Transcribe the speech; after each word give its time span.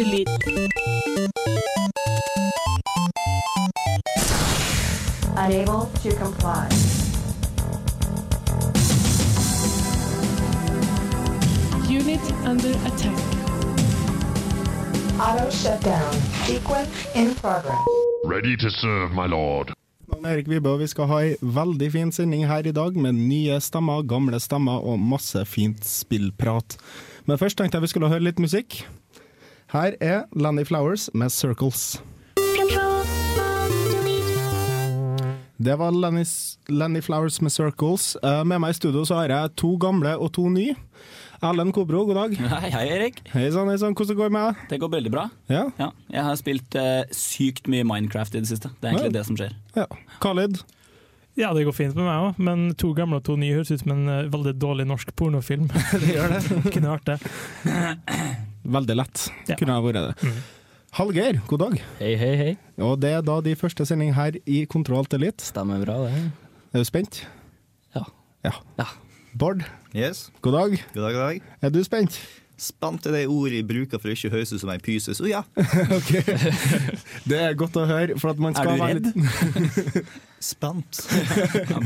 delete. 0.00 0.28
Unable 5.36 5.82
to 6.02 6.10
comply. 6.16 6.68
Unit 11.88 12.24
under 12.46 12.72
attack. 12.88 13.18
Auto 15.20 15.50
shutdown. 15.50 16.12
Sequence 16.46 16.88
in 17.14 17.34
progress. 17.34 17.84
Ready 18.24 18.56
to 18.56 18.70
serve, 18.70 19.12
my 19.12 19.26
lord. 19.26 19.72
Er 20.24 20.32
Erik 20.32 20.48
Vibe, 20.48 20.68
og 20.68 20.80
vi 20.80 20.86
skal 20.86 21.06
ha 21.08 21.18
ei 21.24 21.36
veldig 21.40 21.92
fin 21.92 22.12
sending 22.12 22.46
her 22.48 22.66
i 22.66 22.72
dag 22.72 22.96
med 22.96 23.12
nye 23.16 23.60
stemmer, 23.60 24.02
gamle 24.02 24.40
stemmer 24.40 24.80
og 24.84 24.98
masse 25.00 25.44
fint 25.48 25.84
spillprat. 25.86 26.76
Men 27.26 27.38
først 27.38 27.58
tenkte 27.58 27.78
jeg 27.78 27.82
vi 27.82 27.92
skulle 27.94 28.08
høre 28.08 28.26
litt 28.28 28.40
musikk. 28.42 28.82
Her 29.72 29.94
er 30.00 30.22
Lanny 30.34 30.64
Flowers 30.66 31.10
med 31.14 31.30
'Circles'. 31.30 32.00
Det 35.60 35.74
var 35.78 35.90
Lenny, 35.92 36.24
Lenny 36.68 37.00
Flowers 37.02 37.40
med 37.40 37.50
'Circles'. 37.52 38.16
Eh, 38.22 38.44
Med 38.44 38.58
meg 38.60 38.70
i 38.70 38.72
studio 38.72 39.04
så 39.04 39.14
har 39.14 39.28
jeg 39.28 39.50
to 39.56 39.76
gamle 39.76 40.16
og 40.18 40.32
to 40.32 40.48
nye. 40.48 40.74
Erlend 41.42 41.72
Kobro, 41.72 42.04
god 42.06 42.14
dag. 42.14 42.36
Hei, 42.60 42.70
hei 42.70 42.88
Erik. 42.88 43.22
Hei 43.32 43.50
sann, 43.50 43.68
hei 43.68 43.76
sann. 43.78 43.94
Hvordan 43.94 44.16
går 44.16 44.24
det 44.24 44.32
med 44.32 44.42
deg? 44.48 44.56
Det 44.70 44.80
går 44.80 44.88
veldig 44.90 45.10
bra. 45.12 45.28
Ja? 45.48 45.62
Ja, 45.78 45.88
jeg 46.10 46.24
har 46.24 46.34
spilt 46.36 46.74
eh, 46.74 47.04
sykt 47.12 47.68
mye 47.68 47.84
Minecraft 47.84 48.34
i 48.34 48.40
det 48.40 48.48
siste. 48.48 48.68
Det 48.80 48.88
er 48.90 48.92
egentlig 48.96 49.14
Ja. 49.14 49.18
det 49.18 49.26
som 49.26 49.36
skjer. 49.36 49.54
ja. 49.76 49.86
Khalid? 50.20 50.58
Ja, 51.38 51.52
det 51.54 51.64
går 51.64 51.72
fint 51.72 51.94
med 51.94 52.04
meg 52.04 52.18
òg, 52.34 52.38
men 52.38 52.74
to 52.74 52.92
gamle 52.92 53.16
og 53.16 53.24
to 53.24 53.36
nye 53.36 53.54
høres 53.54 53.70
ut 53.70 53.80
som 53.80 53.92
en 53.92 54.08
eh, 54.08 54.28
veldig 54.28 54.58
dårlig 54.60 54.86
norsk 54.86 55.14
pornofilm. 55.16 55.68
det 55.92 56.14
gjør 56.16 56.28
det. 56.34 56.72
Kunne 56.74 56.98
vært 56.98 57.06
det. 57.06 57.20
Veldig 58.70 58.96
lett. 59.00 59.26
Ja. 59.50 59.56
Kunne 59.58 59.74
ha 59.76 59.82
vært 59.84 59.98
det. 59.98 60.30
Mm. 60.30 60.40
Hallgeir, 60.98 61.38
god 61.50 61.60
dag. 61.62 61.74
Hei, 62.00 62.12
hei, 62.18 62.30
hei. 62.38 62.50
Og 62.82 62.96
det 63.02 63.12
er 63.14 63.22
da 63.26 63.36
de 63.44 63.54
første 63.58 63.84
sending 63.86 64.12
her 64.16 64.36
i 64.50 64.64
Kontroll 64.70 65.06
til 65.10 65.22
litt. 65.22 65.42
Stemmer 65.42 65.82
bra, 65.84 65.96
det. 66.06 66.22
Er 66.74 66.82
du 66.82 66.86
spent? 66.88 67.22
Ja. 67.94 68.04
Ja. 68.46 68.54
Ja. 68.78 68.86
Bård, 69.38 69.62
Yes, 69.94 70.28
god 70.42 70.54
dag. 70.54 70.70
god 70.94 71.02
dag, 71.02 71.14
god 71.14 71.22
dag. 71.28 71.42
Er 71.62 71.70
du 71.74 71.80
spent? 71.86 72.16
Spant 72.60 73.06
er 73.08 73.14
det 73.14 73.22
ordet 73.32 73.62
jeg 73.62 73.66
bruker 73.70 74.00
for 74.00 74.10
å 74.10 74.12
ikke 74.12 74.30
høres 74.34 74.50
ut 74.52 74.60
som 74.60 74.70
ei 74.72 74.80
pyse, 74.84 75.14
så 75.16 75.24
ja. 75.24 75.40
okay. 75.98 76.20
Det 77.24 77.38
er 77.40 77.56
godt 77.56 77.78
å 77.80 77.86
høre, 77.88 78.18
for 78.20 78.34
at 78.34 78.42
man 78.42 78.52
Er 78.52 78.60
skal, 78.60 78.76
du 78.76 78.82
være 78.82 78.98
redd? 78.98 79.08
litt, 79.08 80.10
ja, 81.72 81.80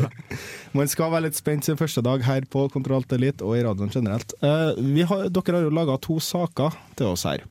man 0.74 0.90
skal 0.90 1.14
være 1.14 1.28
litt 1.28 1.38
spent 1.38 1.68
sin 1.68 1.78
første 1.78 2.02
dag 2.02 2.26
her 2.26 2.46
på 2.50 2.66
Kontroll 2.74 3.06
til 3.06 3.22
Elite 3.22 3.46
og 3.46 3.54
i 3.58 3.62
radioen 3.66 3.94
generelt. 3.94 4.34
Eh, 4.42 4.82
vi 4.98 5.06
har, 5.06 5.28
dere 5.30 5.60
har 5.60 5.68
jo 5.68 5.74
laga 5.78 5.98
to 6.02 6.18
saker 6.22 6.74
til 6.98 7.12
oss 7.14 7.26
her. 7.30 7.46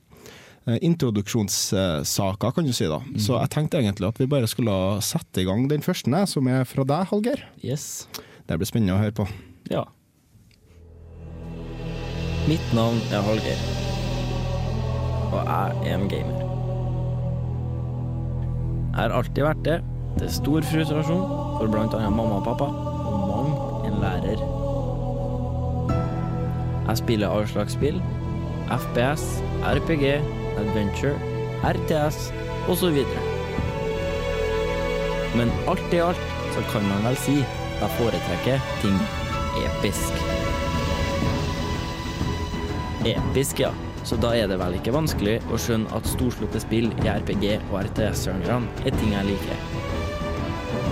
Eh, 0.68 0.78
Introduksjonssaker, 0.84 2.52
kan 2.56 2.68
du 2.68 2.72
si. 2.76 2.88
da. 2.92 3.00
Så 3.16 3.40
jeg 3.40 3.52
tenkte 3.56 3.80
egentlig 3.80 4.12
at 4.12 4.20
vi 4.20 4.28
bare 4.36 4.48
skulle 4.52 4.76
sette 5.04 5.40
i 5.40 5.48
gang 5.48 5.64
den 5.72 5.84
første, 5.84 6.24
som 6.28 6.48
er 6.52 6.68
fra 6.68 6.84
deg, 6.88 7.08
Hallgeir. 7.08 7.44
Yes. 7.64 8.04
Det 8.44 8.60
blir 8.60 8.68
spennende 8.68 8.96
å 8.96 9.00
høre 9.00 9.16
på. 9.16 9.28
Ja. 9.72 9.88
Mitt 12.44 12.72
navn 12.76 12.98
er 13.12 13.22
Hallgeir. 13.24 13.60
Og 15.32 15.46
jeg 15.46 15.92
er 15.92 15.94
en 15.94 16.08
gamer. 16.08 16.42
Jeg 18.90 18.98
har 18.98 19.14
alltid 19.16 19.40
vært 19.46 19.62
det, 19.64 19.76
til 20.18 20.32
stor 20.34 20.66
frustrasjon 20.68 21.22
for 21.54 21.72
blant 21.72 21.96
annet 21.96 22.12
mamma 22.12 22.42
og 22.42 22.44
pappa, 22.44 22.68
og 23.08 23.16
mang 23.30 23.88
en 23.88 23.96
lærer. 24.02 24.44
Jeg 26.90 27.00
spiller 27.00 27.32
all 27.32 27.48
slags 27.48 27.78
spill. 27.78 28.02
FPS, 28.68 29.24
RPG, 29.64 30.12
adventure, 30.60 31.16
RTS 31.64 32.28
osv. 32.68 33.00
Men 35.32 35.48
alt 35.64 35.96
i 35.96 36.04
alt 36.04 36.30
så 36.52 36.68
kan 36.68 36.84
man 36.92 37.08
vel 37.08 37.16
si 37.24 37.40
at 37.40 37.82
jeg 37.88 37.98
foretrekker 37.98 38.72
ting 38.84 39.04
episk. 39.64 40.33
Episk, 43.04 43.60
ja. 43.60 43.70
Så 44.04 44.16
da 44.20 44.34
er 44.36 44.48
det 44.48 44.58
vel 44.60 44.76
ikke 44.78 44.92
vanskelig 44.94 45.38
å 45.52 45.58
skjønne 45.60 45.92
at 45.96 46.08
storslåtte 46.08 46.60
spill 46.60 46.90
i 47.02 47.08
RPG- 47.08 47.60
og 47.70 47.78
RTS-sjangrene 47.86 48.84
er 48.84 48.96
ting 48.98 49.14
jeg 49.14 49.28
liker. 49.30 49.64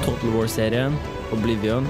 Total 0.06 0.34
War-serien, 0.34 0.96
Oblivion 1.32 1.86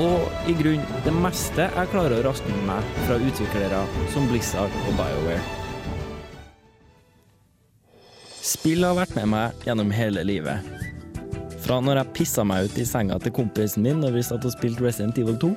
og 0.00 0.48
i 0.48 0.54
grunn 0.54 0.82
det 1.04 1.12
meste 1.16 1.66
jeg 1.66 1.90
klarer 1.92 2.20
å 2.20 2.26
raste 2.28 2.52
med 2.52 2.68
meg 2.68 2.92
fra 3.06 3.18
utviklere 3.18 3.80
som 4.12 4.28
Blizzard 4.30 4.76
og 4.86 4.92
BioWare. 4.98 5.42
Spill 8.40 8.84
har 8.86 8.96
vært 8.96 9.16
med 9.18 9.28
meg 9.32 9.66
gjennom 9.66 9.90
hele 9.94 10.24
livet. 10.26 10.64
Fra 11.60 11.76
når 11.84 12.00
jeg 12.00 12.14
pissa 12.16 12.44
meg 12.46 12.70
ut 12.70 12.78
i 12.80 12.86
senga 12.88 13.18
til 13.20 13.34
kompisen 13.36 13.84
min 13.84 14.00
når 14.00 14.16
vi 14.16 14.24
satt 14.26 14.46
og 14.48 14.54
spilte 14.54 14.86
Resident 14.86 15.20
Evil 15.20 15.36
2, 15.42 15.52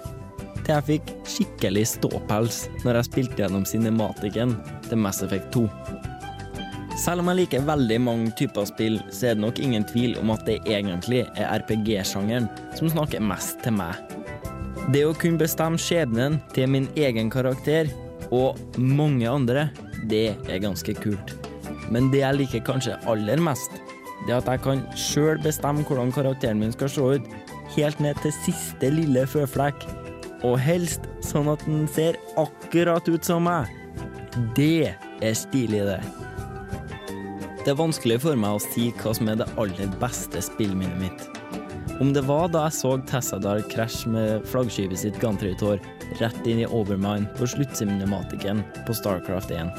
til 0.63 0.75
jeg 0.75 0.87
fikk 0.87 1.11
skikkelig 1.27 1.85
ståpels 1.93 2.63
når 2.83 2.99
jeg 2.99 3.09
spilte 3.09 3.43
gjennom 3.43 3.67
cinematikken 3.67 4.55
til 4.87 5.01
Mass 5.03 5.23
Effect 5.25 5.51
2. 5.55 5.67
Selv 6.99 7.23
om 7.23 7.31
jeg 7.31 7.41
liker 7.41 7.65
veldig 7.65 7.99
mange 8.05 8.33
typer 8.37 8.67
spill, 8.69 8.99
så 9.09 9.31
er 9.31 9.37
det 9.37 9.43
nok 9.43 9.59
ingen 9.59 9.85
tvil 9.89 10.13
om 10.21 10.31
at 10.35 10.43
det 10.45 10.59
egentlig 10.69 11.23
er 11.33 11.49
RPG-sjangeren 11.63 12.45
som 12.77 12.91
snakker 12.91 13.23
mest 13.23 13.63
til 13.65 13.73
meg. 13.79 13.97
Det 14.93 15.01
å 15.07 15.15
kunne 15.17 15.41
bestemme 15.41 15.79
skjebnen 15.79 16.37
til 16.53 16.69
min 16.69 16.89
egen 16.99 17.31
karakter, 17.33 17.89
og 18.33 18.59
mange 18.77 19.29
andre, 19.29 19.69
det 20.09 20.35
er 20.49 20.61
ganske 20.63 20.93
kult. 21.01 21.33
Men 21.93 22.11
det 22.13 22.21
jeg 22.21 22.39
liker 22.39 22.65
kanskje 22.67 22.99
aller 23.09 23.41
mest, 23.41 23.73
det 24.25 24.31
er 24.33 24.39
at 24.39 24.51
jeg 24.53 24.63
kan 24.63 24.85
sjøl 24.99 25.41
bestemme 25.43 25.83
hvordan 25.87 26.13
karakteren 26.15 26.61
min 26.61 26.73
skal 26.75 26.91
se 26.91 27.09
ut, 27.17 27.33
helt 27.75 27.99
ned 28.03 28.19
til 28.23 28.35
siste 28.43 28.91
lille 28.93 29.25
føflekk. 29.27 29.87
Og 30.43 30.57
helst 30.59 31.07
sånn 31.23 31.47
at 31.51 31.63
den 31.67 31.85
ser 31.91 32.19
akkurat 32.39 33.07
ut 33.07 33.23
som 33.23 33.45
meg. 33.47 33.71
Det 34.57 34.91
er 35.23 35.37
stilig, 35.37 35.83
det. 35.87 36.01
Det 37.63 37.71
er 37.71 37.79
vanskelig 37.79 38.19
for 38.25 38.35
meg 38.35 38.57
å 38.57 38.63
si 38.63 38.89
hva 38.99 39.13
som 39.15 39.29
er 39.31 39.37
det 39.39 39.47
aller 39.61 39.91
beste 40.01 40.41
spillminnet 40.43 40.99
mitt. 40.99 41.21
Om 42.03 42.09
det 42.11 42.25
var 42.27 42.49
da 42.51 42.65
jeg 42.65 42.75
så 42.75 42.95
Tessadar 43.07 43.61
krasje 43.71 44.09
med 44.11 44.47
flaggskipet 44.49 44.99
sitt 44.99 45.19
gantrytår 45.21 45.79
rett 46.19 46.49
inn 46.49 46.63
i 46.63 46.67
Overmind 46.67 47.29
på 47.37 47.47
sluttcinematikken 47.47 48.63
på 48.87 48.95
Starcraft 48.97 49.53
1. 49.55 49.69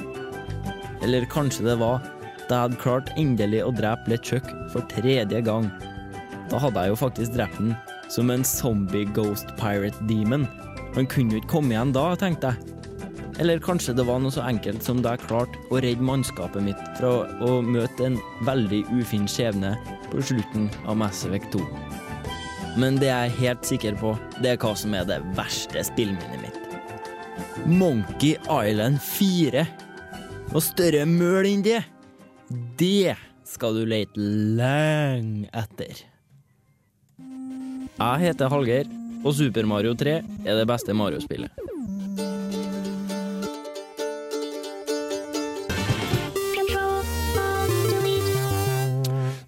Eller 1.04 1.26
kanskje 1.28 1.66
det 1.66 1.76
var 1.82 2.00
da 2.48 2.54
jeg 2.54 2.62
hadde 2.62 2.80
klart 2.80 3.12
endelig 3.20 3.60
å 3.66 3.74
drepe 3.74 4.14
LeChuck 4.14 4.48
for 4.72 4.86
tredje 4.92 5.42
gang. 5.44 5.68
Da 6.48 6.60
hadde 6.62 6.86
jeg 6.86 6.94
jo 6.94 7.00
faktisk 7.02 7.36
drept 7.36 7.60
den 7.60 7.74
som 8.12 8.30
en 8.30 8.44
zombie 8.44 9.08
ghost 9.16 9.50
pirate 9.60 9.98
demon. 10.08 10.46
Han 10.94 11.08
kunne 11.10 11.34
jo 11.34 11.42
ikke 11.42 11.56
komme 11.56 11.74
igjen 11.74 11.94
da, 11.94 12.12
tenkte 12.18 12.52
jeg. 12.52 12.74
Eller 13.42 13.58
kanskje 13.58 13.96
det 13.98 14.04
var 14.06 14.20
noe 14.22 14.30
så 14.30 14.44
enkelt 14.46 14.84
som 14.86 15.00
da 15.02 15.16
jeg 15.16 15.26
klarte 15.26 15.58
å 15.74 15.80
redde 15.82 16.06
mannskapet 16.06 16.62
mitt 16.62 16.80
fra 17.00 17.24
å 17.42 17.56
møte 17.66 18.06
en 18.06 18.18
veldig 18.46 18.84
ufin 18.94 19.26
skjebne 19.30 19.74
på 20.12 20.22
slutten 20.22 20.68
av 20.86 21.00
Mass 21.00 21.24
Effect 21.26 21.56
2. 21.56 21.64
Men 22.78 22.98
det 22.98 23.10
jeg 23.10 23.30
er 23.30 23.40
helt 23.40 23.66
sikker 23.66 23.98
på, 23.98 24.14
det 24.42 24.54
er 24.54 24.60
hva 24.62 24.74
som 24.78 24.94
er 24.94 25.06
det 25.08 25.20
verste 25.38 25.82
spillminnet 25.86 26.42
mitt. 26.42 26.60
Monkey 27.66 28.34
Island 28.50 29.02
4. 29.02 29.66
Og 30.54 30.62
større 30.62 31.04
møl 31.08 31.48
enn 31.48 31.62
det, 31.66 31.80
det 32.78 33.14
skal 33.48 33.78
du 33.78 33.86
lete 33.88 34.20
lenge 34.58 35.48
etter. 35.54 36.04
Jeg 37.94 38.26
heter 38.26 38.50
Hallgeir, 38.50 38.88
og 39.22 39.36
Super 39.38 39.66
Mario 39.70 39.92
3 39.94 40.16
er 40.18 40.56
det 40.58 40.66
beste 40.66 40.94
Mario-spillet. 40.98 41.52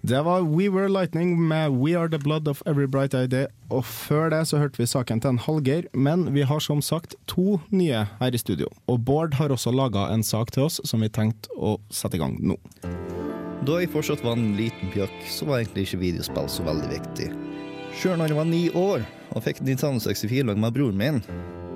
Det 0.07 0.21
var 0.23 0.45
We 0.47 0.69
Were 0.71 0.87
Lightning 0.87 1.33
med 1.35 1.75
We 1.75 1.97
Are 1.99 2.07
The 2.07 2.19
Blood 2.23 2.47
of 2.47 2.61
Every 2.65 2.87
Bright 2.87 3.13
Idea, 3.13 3.49
og 3.67 3.83
før 3.83 4.29
det 4.31 4.45
så 4.47 4.61
hørte 4.61 4.79
vi 4.79 4.87
saken 4.87 5.19
til 5.19 5.33
en 5.33 5.41
Hallgeir, 5.43 5.89
men 5.91 6.29
vi 6.31 6.45
har 6.47 6.63
som 6.63 6.79
sagt 6.81 7.17
to 7.27 7.59
nye 7.69 8.05
her 8.21 8.31
i 8.31 8.39
studio. 8.39 8.71
Og 8.87 9.03
Bård 9.03 9.35
har 9.35 9.51
også 9.51 9.75
laga 9.75 10.07
en 10.13 10.23
sak 10.23 10.55
til 10.55 10.69
oss 10.69 10.79
som 10.87 11.03
vi 11.03 11.11
tenkte 11.11 11.51
å 11.59 11.75
sette 11.91 12.15
i 12.15 12.23
gang 12.23 12.39
nå. 12.39 12.55
Da 13.67 13.81
jeg 13.81 13.91
fortsatt 13.91 14.23
var 14.23 14.39
en 14.39 14.55
liten 14.55 14.95
pjakk, 14.95 15.19
så 15.27 15.51
var 15.51 15.59
egentlig 15.59 15.89
ikke 15.89 16.03
videospill 16.05 16.47
så 16.47 16.63
veldig 16.63 16.87
viktig. 16.95 17.29
Sjøl 17.97 18.19
når 18.19 18.29
jeg 18.29 18.37
var 18.37 18.45
ni 18.45 18.65
år 18.77 19.05
og 19.33 19.41
fikk 19.41 19.63
Nintendo 19.65 19.97
64 20.03 20.45
lag 20.45 20.59
med 20.61 20.75
broren 20.75 20.99
min, 20.99 21.15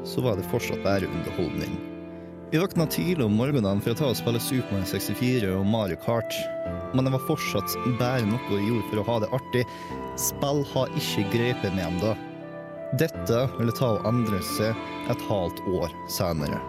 så 0.06 0.22
var 0.22 0.36
det 0.38 0.46
fortsatt 0.52 0.84
bare 0.86 1.10
underholdning. 1.10 1.74
Vi 2.52 2.60
våkna 2.62 2.86
tidlig 2.94 3.26
om 3.26 3.38
morgenen 3.40 3.82
for 3.82 3.96
å 3.96 3.98
ta 3.98 4.10
og 4.12 4.18
spille 4.20 4.42
Super 4.44 4.76
Mario 4.76 4.92
64 4.92 5.50
og 5.56 5.66
Mario 5.66 5.98
Kart, 6.04 6.36
men 6.94 7.08
det 7.08 7.14
var 7.16 7.24
fortsatt 7.26 7.74
bare 7.98 8.28
noe 8.28 8.54
jeg 8.54 8.68
gjorde 8.68 8.90
for 8.92 9.02
å 9.02 9.08
ha 9.08 9.16
det 9.24 9.32
artig. 9.40 9.64
Spill 10.20 10.62
har 10.76 10.94
ikke 11.00 11.26
grepet 11.34 11.74
meg 11.74 11.88
ennå. 11.88 12.14
Dette 13.02 13.42
ville 13.58 13.74
ta 13.80 13.96
og 13.96 14.06
endre 14.12 14.44
seg 14.52 14.78
et 15.10 15.26
halvt 15.32 15.64
år 15.74 15.98
senere. 16.20 16.62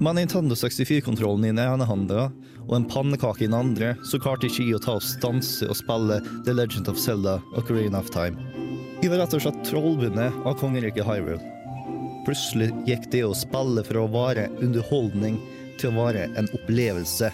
Med 0.00 0.14
Nintendo 0.14 0.54
64-kontrollen 0.54 1.44
i 1.44 1.48
den 1.48 1.58
ene 1.60 1.84
handa 1.84 2.30
og 2.62 2.70
en 2.72 2.86
pannekake 2.88 3.44
i 3.44 3.48
den 3.50 3.56
andre, 3.58 3.90
så 4.08 4.16
klarte 4.16 4.48
ikke 4.48 4.64
jeg 4.64 4.78
å 4.78 4.80
ta 4.80 4.94
og 4.96 5.04
stanse 5.04 5.66
og 5.68 5.76
spille 5.76 6.16
The 6.46 6.54
Legend 6.54 6.88
of 6.88 6.96
Zelda 6.96 7.34
Ocarina 7.52 8.00
of 8.00 8.08
Time. 8.14 8.40
Jeg 9.02 9.10
var 9.12 9.20
rett 9.20 9.34
og 9.36 9.42
slett 9.44 9.58
trollbundet 9.68 10.38
av 10.48 10.54
kongeriket 10.56 11.04
Hyrule. 11.04 11.36
Plutselig 12.24 12.70
gikk 12.88 13.10
det 13.12 13.26
å 13.28 13.36
spille 13.36 13.84
fra 13.84 14.00
å 14.00 14.08
være 14.14 14.46
underholdning 14.64 15.36
til 15.76 15.90
å 15.90 16.06
være 16.06 16.30
en 16.32 16.48
opplevelse. 16.56 17.28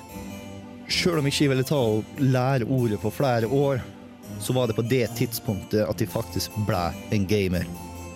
Sjøl 0.90 1.20
om 1.20 1.28
jeg 1.30 1.36
ikke 1.36 1.52
ville 1.52 1.66
ta 1.70 1.78
og 1.78 2.18
lære 2.18 2.66
ordet 2.66 2.98
på 2.98 3.12
flere 3.14 3.46
år, 3.46 3.78
så 4.42 4.56
var 4.58 4.66
det 4.66 4.74
på 4.74 4.88
det 4.90 5.04
tidspunktet 5.14 5.86
at 5.86 6.02
jeg 6.02 6.10
faktisk 6.10 6.58
ble 6.66 6.88
en 7.14 7.30
gamer. 7.30 7.70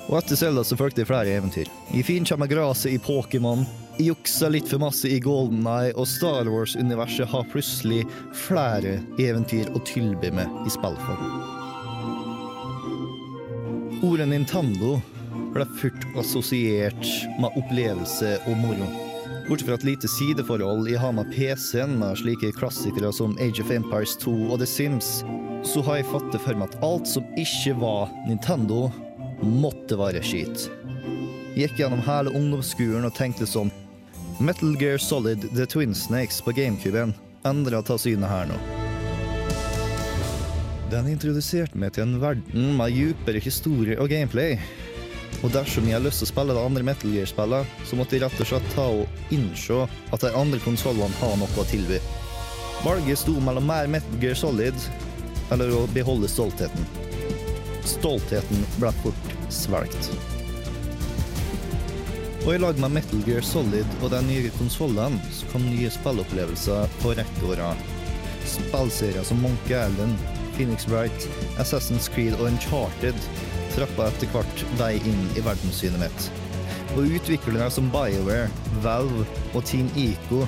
Og 0.08 0.18
etter 0.18 0.34
Zelda 0.34 0.66
så 0.66 0.74
fulgte 0.74 1.04
jeg 1.04 1.12
flere 1.12 1.38
eventyr. 1.38 1.70
Jeg 1.94 2.08
finkjemma 2.08 2.50
gresset 2.50 2.96
i 2.96 2.98
Pokémon, 2.98 3.62
juksa 4.02 4.48
litt 4.48 4.68
for 4.70 4.82
masse 4.82 5.08
i 5.08 5.20
Golden 5.22 5.66
Eye, 5.68 5.92
og 5.94 6.08
Star 6.08 6.48
Wars-universet 6.50 7.28
har 7.30 7.48
plutselig 7.52 8.02
flere 8.46 8.98
eventyr 9.20 9.70
å 9.74 9.82
tilby 9.88 10.32
meg 10.34 10.50
i 10.66 10.72
spillform. 10.72 11.32
Ordet 14.06 14.30
Nintendo 14.30 14.96
ble 15.52 15.66
fort 15.80 16.06
assosiert 16.20 17.06
med 17.42 17.56
opplevelse 17.58 18.36
og 18.48 18.58
moro. 18.62 18.88
Bortsett 19.48 19.66
fra 19.66 19.76
et 19.76 19.86
lite 19.88 20.08
sideforhold 20.08 20.88
jeg 20.88 21.00
har 21.02 21.12
med 21.16 21.30
PC-en, 21.34 21.98
med 21.98 22.18
slike 22.20 22.52
klassikere 22.56 23.10
som 23.12 23.36
Age 23.42 23.62
of 23.64 23.72
Empires 23.74 24.14
2 24.22 24.34
og 24.48 24.60
The 24.62 24.68
Sims, 24.68 25.20
så 25.66 25.82
har 25.84 26.00
jeg 26.00 26.10
fått 26.12 26.30
det 26.32 26.40
for 26.44 26.56
meg 26.56 26.70
at 26.70 26.84
alt 26.86 27.10
som 27.10 27.26
ikke 27.40 27.74
var 27.80 28.12
Nintendo, 28.28 28.88
måtte 29.40 29.96
være 29.98 30.22
skitt. 30.24 30.68
Gikk 31.58 31.80
gjennom 31.80 32.02
hele 32.06 32.32
ungdomsskolen 32.36 33.08
og 33.08 33.16
tenkte 33.16 33.48
sånn 33.48 33.72
Metal 34.40 34.76
Gear 34.76 34.98
Solid 34.98 35.54
The 35.54 35.66
Twin 35.66 35.94
Snakes 35.94 36.40
på 36.40 36.52
GameCuben 36.52 37.14
endra 37.44 37.82
ta 37.82 37.98
synet 38.00 38.30
her 38.30 38.46
nå. 38.48 38.56
Den 40.88 41.10
introduserte 41.12 41.76
meg 41.76 41.92
til 41.92 42.06
en 42.06 42.14
verden 42.22 42.70
med 42.78 42.96
dypere 42.96 43.42
historie 43.44 43.98
og 44.00 44.08
gameplay. 44.08 44.56
Og 45.44 45.52
dersom 45.52 45.84
jeg 45.84 45.98
har 45.98 46.06
lyst 46.06 46.24
til 46.24 46.30
å 46.30 46.32
spille 46.32 46.56
de 46.56 46.64
andre 46.64 46.86
Metal 46.88 47.12
Gear-spillene, 47.12 47.84
så 47.84 48.00
måtte 48.00 48.16
jeg 48.16 48.24
rett 48.24 48.40
og 48.40 48.48
slett 48.48 48.72
ta 48.72 48.88
og 49.02 49.36
innse 49.36 49.84
at 50.08 50.24
de 50.24 50.32
andre 50.32 50.62
konsollene 50.64 51.20
har 51.20 51.36
noe 51.36 51.60
å 51.60 51.68
tilby. 51.68 52.00
Valget 52.80 53.20
sto 53.20 53.36
mellom 53.44 53.68
mer 53.68 53.92
Metal 53.92 54.24
Gear 54.24 54.40
Solid 54.40 54.88
eller 55.52 55.76
å 55.76 55.84
beholde 55.92 56.32
stoltheten. 56.32 56.88
Stoltheten 57.84 58.68
ble 58.80 58.96
fort 59.04 59.34
svelgt. 59.52 60.14
Og 62.46 62.54
i 62.54 62.58
lag 62.58 62.78
med 62.80 62.94
Metal 62.96 63.20
Gear 63.26 63.44
Solid 63.44 63.88
og 64.00 64.14
de 64.14 64.20
nye 64.24 64.50
konsollene 64.56 65.20
så 65.34 65.48
kom 65.52 65.64
nye 65.68 65.90
spillopplevelser 65.92 66.88
på 67.02 67.12
rekke 67.18 67.48
og 67.50 67.58
rad. 67.60 67.82
Spillserier 68.48 69.26
som 69.28 69.42
Monkey 69.44 69.76
Island, 69.76 70.16
Phoenix 70.56 70.88
Wright, 70.88 71.28
Assassin's 71.60 72.08
Creed 72.14 72.38
og 72.38 72.48
Uncharted 72.48 73.28
trappa 73.74 74.08
etter 74.08 74.32
hvert 74.32 74.64
vei 74.80 74.94
inn 75.04 75.22
i 75.36 75.44
verdenssynet 75.44 76.00
mitt. 76.00 76.30
Og 76.96 77.12
utviklere 77.20 77.68
som 77.70 77.92
BioWare, 77.92 78.48
Valve 78.82 79.28
og 79.52 79.64
Team 79.68 79.92
Ico 80.00 80.46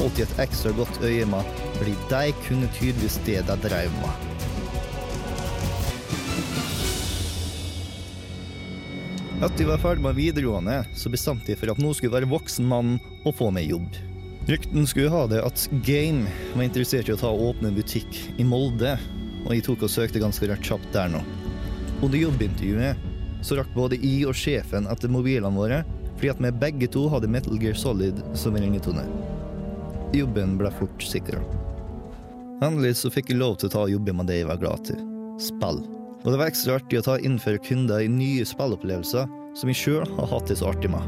holdt 0.00 0.18
i 0.18 0.24
et 0.24 0.38
ekstra 0.48 0.72
godt 0.74 1.02
øye 1.04 1.28
med, 1.28 1.56
fordi 1.76 1.98
de 2.10 2.38
kunne 2.48 2.72
tydeligvis 2.80 3.20
det 3.28 3.42
de 3.50 3.60
drev 3.68 3.92
med. 4.00 4.33
Etter 9.44 9.60
jeg 9.60 9.68
var 9.68 9.80
ferdig 9.82 10.00
med 10.00 10.16
videregående, 10.16 10.74
så 10.96 11.10
bestemte 11.12 11.50
jeg 11.52 11.58
for 11.60 11.68
at 11.68 11.80
nå 11.82 11.90
skulle 11.92 12.14
være 12.14 12.28
voksen 12.30 12.64
mann 12.64 12.94
og 13.28 13.34
få 13.36 13.50
meg 13.52 13.66
jobb. 13.68 13.98
Rykten 14.48 14.86
skulle 14.88 15.12
ha 15.12 15.26
det 15.28 15.42
at 15.44 15.66
Game 15.84 16.30
var 16.54 16.62
interessert 16.64 17.10
i 17.10 17.12
å 17.12 17.18
ta 17.20 17.28
og 17.28 17.50
åpne 17.50 17.68
en 17.68 17.76
butikk 17.76 18.16
i 18.40 18.46
Molde, 18.48 18.94
og 19.44 19.50
jeg 19.52 19.66
tok 19.66 19.84
og 19.84 19.92
søkte 19.92 20.22
ganske 20.22 20.48
rett 20.48 20.64
kjapt 20.64 20.88
der 20.96 21.10
nå. 21.12 21.20
Under 21.98 22.16
jobbintervjuet 22.16 23.44
så 23.44 23.58
rakk 23.58 23.74
både 23.76 23.98
jeg 24.00 24.22
og 24.30 24.38
sjefen 24.38 24.88
etter 24.88 25.12
mobilene 25.12 25.52
våre, 25.60 25.82
fordi 26.14 26.30
at 26.32 26.40
vi 26.40 26.52
begge 26.62 26.88
to 26.94 27.02
hadde 27.12 27.28
Metal 27.28 27.60
Gear 27.60 27.76
Solid 27.76 28.22
som 28.38 28.56
ringetone. 28.56 29.04
Jobben 30.16 30.56
ble 30.56 30.72
fort 30.78 31.04
sikra. 31.04 31.42
Endelig 32.64 32.94
så 33.02 33.12
fikk 33.12 33.34
jeg 33.34 33.42
lov 33.42 33.58
til 33.60 33.68
å 33.68 33.76
ta 33.76 33.84
og 33.84 33.92
jobbe 33.92 34.16
med 34.16 34.32
det 34.32 34.40
jeg 34.40 34.48
var 34.48 34.64
glad 34.64 34.88
til 34.88 35.04
spill. 35.42 35.84
Og 36.24 36.32
det 36.32 36.38
var 36.40 36.48
ekstra 36.48 36.78
artig 36.78 37.02
å 37.02 37.04
ta 37.04 37.18
innføre 37.20 37.60
kunder 37.60 38.00
i 38.00 38.08
nye 38.08 38.46
spillopplevelser 38.48 39.28
som 39.54 39.70
jeg 39.70 39.76
sjøl 39.76 40.08
har 40.16 40.30
hatt 40.30 40.48
det 40.48 40.56
så 40.56 40.70
artig 40.72 40.88
med. 40.92 41.04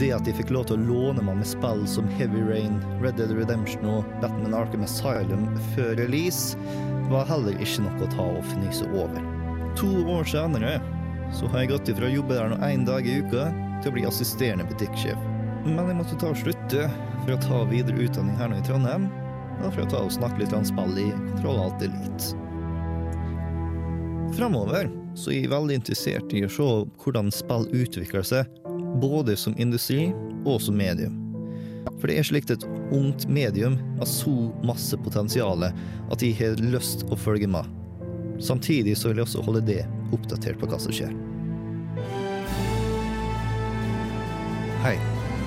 Det 0.00 0.08
at 0.16 0.28
jeg 0.28 0.36
fikk 0.38 0.50
lov 0.56 0.66
til 0.68 0.80
å 0.80 0.86
låne 0.88 1.24
meg 1.24 1.38
med 1.40 1.48
spill 1.48 1.84
som 1.88 2.08
Heavy 2.16 2.40
Rain, 2.44 2.78
Red 3.02 3.18
Dead 3.20 3.32
Redemption 3.36 3.84
og 3.88 4.08
Batman 4.22 4.56
Arkham 4.56 4.84
Asylum 4.84 5.44
før 5.74 5.92
release, 6.00 6.56
var 7.12 7.28
heller 7.28 7.56
ikke 7.60 7.84
noe 7.84 8.04
å 8.04 8.10
ta 8.16 8.26
og 8.38 8.48
fnyse 8.54 8.88
over. 8.96 9.20
To 9.76 9.90
år 10.16 10.24
senere 10.32 10.78
så 11.36 11.48
har 11.52 11.64
jeg 11.64 11.72
gått 11.74 11.92
ifra 11.92 12.08
å 12.08 12.14
jobbe 12.16 12.38
der 12.38 12.52
nå 12.52 12.58
én 12.64 12.88
dag 12.88 13.06
i 13.06 13.20
uka 13.20 13.50
til 13.82 13.92
å 13.92 13.94
bli 13.98 14.08
assisterende 14.08 14.66
butikksjef. 14.72 15.20
Men 15.66 15.84
jeg 15.90 16.00
måtte 16.00 16.18
ta 16.20 16.32
og 16.32 16.40
slutte 16.40 16.88
for 17.26 17.36
å 17.36 17.40
ta 17.44 17.62
videre 17.68 18.08
utdanning 18.08 18.40
her 18.40 18.50
nå 18.50 18.60
i 18.60 18.66
Trondheim, 18.66 19.08
og 19.60 19.68
for 19.68 19.84
å 19.84 19.92
ta 19.92 20.02
og 20.06 20.16
snakke 20.16 20.44
litt 20.44 20.56
om 20.56 20.64
spill 20.64 21.00
i 21.04 21.10
Kontroll 21.12 21.64
Alt 21.68 21.88
Elite. 21.88 22.45
Framover 24.34 24.88
så 25.14 25.30
er 25.30 25.44
jeg 25.44 25.50
veldig 25.52 25.76
interessert 25.78 26.32
i 26.34 26.42
å 26.44 26.50
se 26.50 26.66
hvordan 27.02 27.30
spill 27.34 27.68
utvikler 27.70 28.26
seg, 28.26 28.50
både 29.00 29.36
som 29.38 29.54
industri 29.60 30.10
og 30.44 30.58
som 30.62 30.76
medium. 30.78 31.14
For 32.00 32.10
det 32.10 32.18
er 32.18 32.26
slikt 32.28 32.50
et 32.52 32.66
ungt 32.94 33.28
medium 33.30 33.78
har 34.00 34.10
så 34.10 34.34
masse 34.66 34.98
potensial 35.04 35.62
at 35.68 36.22
jeg 36.22 36.36
har 36.40 36.60
lyst 36.74 37.06
å 37.08 37.18
følge 37.18 37.48
med. 37.48 37.70
Samtidig 38.42 38.96
så 38.98 39.10
vil 39.10 39.22
jeg 39.22 39.28
også 39.28 39.46
holde 39.46 39.64
det 39.70 39.80
oppdatert 40.12 40.60
på 40.60 40.68
hva 40.68 40.80
som 40.82 40.92
skjer. 40.92 41.14
Hei, 44.84 44.98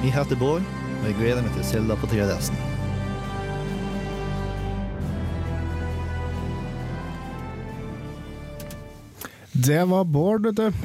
jeg 0.02 0.16
heter 0.16 0.40
Bård, 0.40 0.66
og 1.00 1.08
jeg 1.08 1.20
gleder 1.22 1.46
meg 1.46 1.56
til 1.56 1.68
Selda 1.68 2.00
på 2.00 2.10
3DS-en. 2.12 2.79
Det 9.60 9.80
var 9.90 10.06
Bård, 10.08 10.46
vet 10.46 10.56
du. 10.56 10.84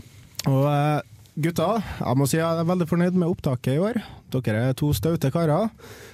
Og 0.50 0.64
eh, 0.66 1.02
gutta, 1.45 1.76
jeg 2.00 2.19
må 2.19 2.26
si 2.26 2.38
jeg 2.40 2.47
er 2.47 2.66
veldig 2.66 2.87
fornøyd 2.90 3.19
med 3.21 3.31
opptaket 3.31 3.76
i 3.76 3.83
år. 3.83 4.00
Dere 4.35 4.62
er 4.71 4.78
to 4.78 4.88
staute 4.97 5.31
karer 5.31 5.69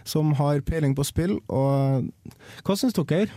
som 0.05 0.35
har 0.37 0.61
peiling 0.67 0.93
på 0.99 1.07
spill. 1.09 1.39
Og 1.49 2.11
hva 2.67 2.77
syns 2.77 2.97
dere? 2.99 3.31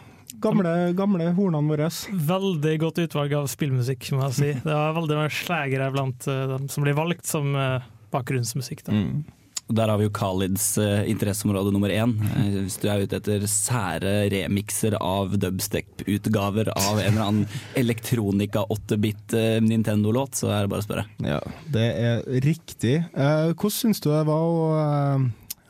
Gamle, 0.44 0.74
gamle 0.98 1.30
hornene 1.38 1.72
våre. 1.72 1.88
Veldig 2.34 2.74
godt 2.82 3.00
utvalg 3.06 3.38
av 3.38 3.48
spillmusikk, 3.51 4.10
må 4.18 4.25
jeg 4.27 4.36
si. 4.39 4.51
Det 4.65 4.74
var 4.74 4.98
veldig 4.98 5.20
mange 5.22 5.36
slagere 5.38 5.88
blant 5.94 6.27
eh, 6.27 6.44
dem 6.51 6.68
som 6.74 6.84
blir 6.84 6.98
valgt 7.00 7.30
som 7.30 7.53
eh, 7.56 7.88
bakgrunnsmusikk. 8.12 8.84
Da. 8.89 8.98
Og 8.98 9.42
Der 9.72 9.88
har 9.88 9.98
vi 9.98 10.05
jo 10.10 10.12
Khalids 10.13 10.77
eh, 10.77 11.05
interesseområde 11.10 11.72
nummer 11.72 11.91
én. 11.93 12.17
Eh, 12.36 12.58
hvis 12.65 12.75
du 12.82 12.89
er 12.91 13.05
ute 13.05 13.15
etter 13.22 13.46
sære 13.48 14.12
remikser 14.34 14.98
av 15.00 15.38
dubstep-utgaver 15.39 16.74
av 16.75 17.00
en 17.00 17.13
eller 17.13 17.24
annen 17.24 17.62
elektronika 17.79 18.65
8-bit 18.75 19.36
eh, 19.39 19.58
Nintendo-låt, 19.63 20.36
så 20.41 20.51
er 20.51 20.65
det 20.65 20.74
bare 20.74 20.84
å 20.84 20.88
spørre. 20.88 21.05
Ja, 21.24 21.39
det 21.72 21.88
er 21.96 22.27
riktig. 22.43 23.00
Eh, 23.15 23.53
hvordan 23.55 23.77
syns 23.79 24.03
du 24.03 24.12
det 24.12 24.25
var 24.27 24.43
å 24.51 24.70
eh, 24.82 25.25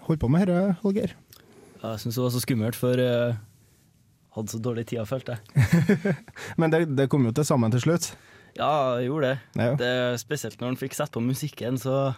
holde 0.09 0.23
på 0.25 0.31
med 0.33 0.49
dette, 0.49 0.75
Holger? 0.81 1.15
Jeg 1.83 2.01
syns 2.01 2.17
det 2.17 2.25
var 2.25 2.33
så 2.33 2.43
skummelt, 2.43 2.79
for 2.79 2.97
jeg 2.97 3.33
hadde 4.33 4.55
så 4.55 4.63
dårlig 4.63 4.87
tid, 4.89 5.05
følte 5.05 5.37
jeg. 5.37 6.17
Men 6.59 6.73
det, 6.73 6.87
det 6.97 7.11
kom 7.13 7.29
jo 7.29 7.35
til 7.35 7.45
sammen 7.45 7.73
til 7.75 7.85
slutt. 7.85 8.15
Ja, 8.57 8.97
jeg 8.99 9.07
gjorde 9.09 9.31
det. 9.33 9.37
Ja. 9.57 9.71
det. 9.79 9.93
Spesielt 10.21 10.59
når 10.61 10.73
han 10.73 10.81
fikk 10.83 10.93
sett 10.97 11.11
på 11.15 11.21
musikken, 11.25 11.79
så 11.81 12.15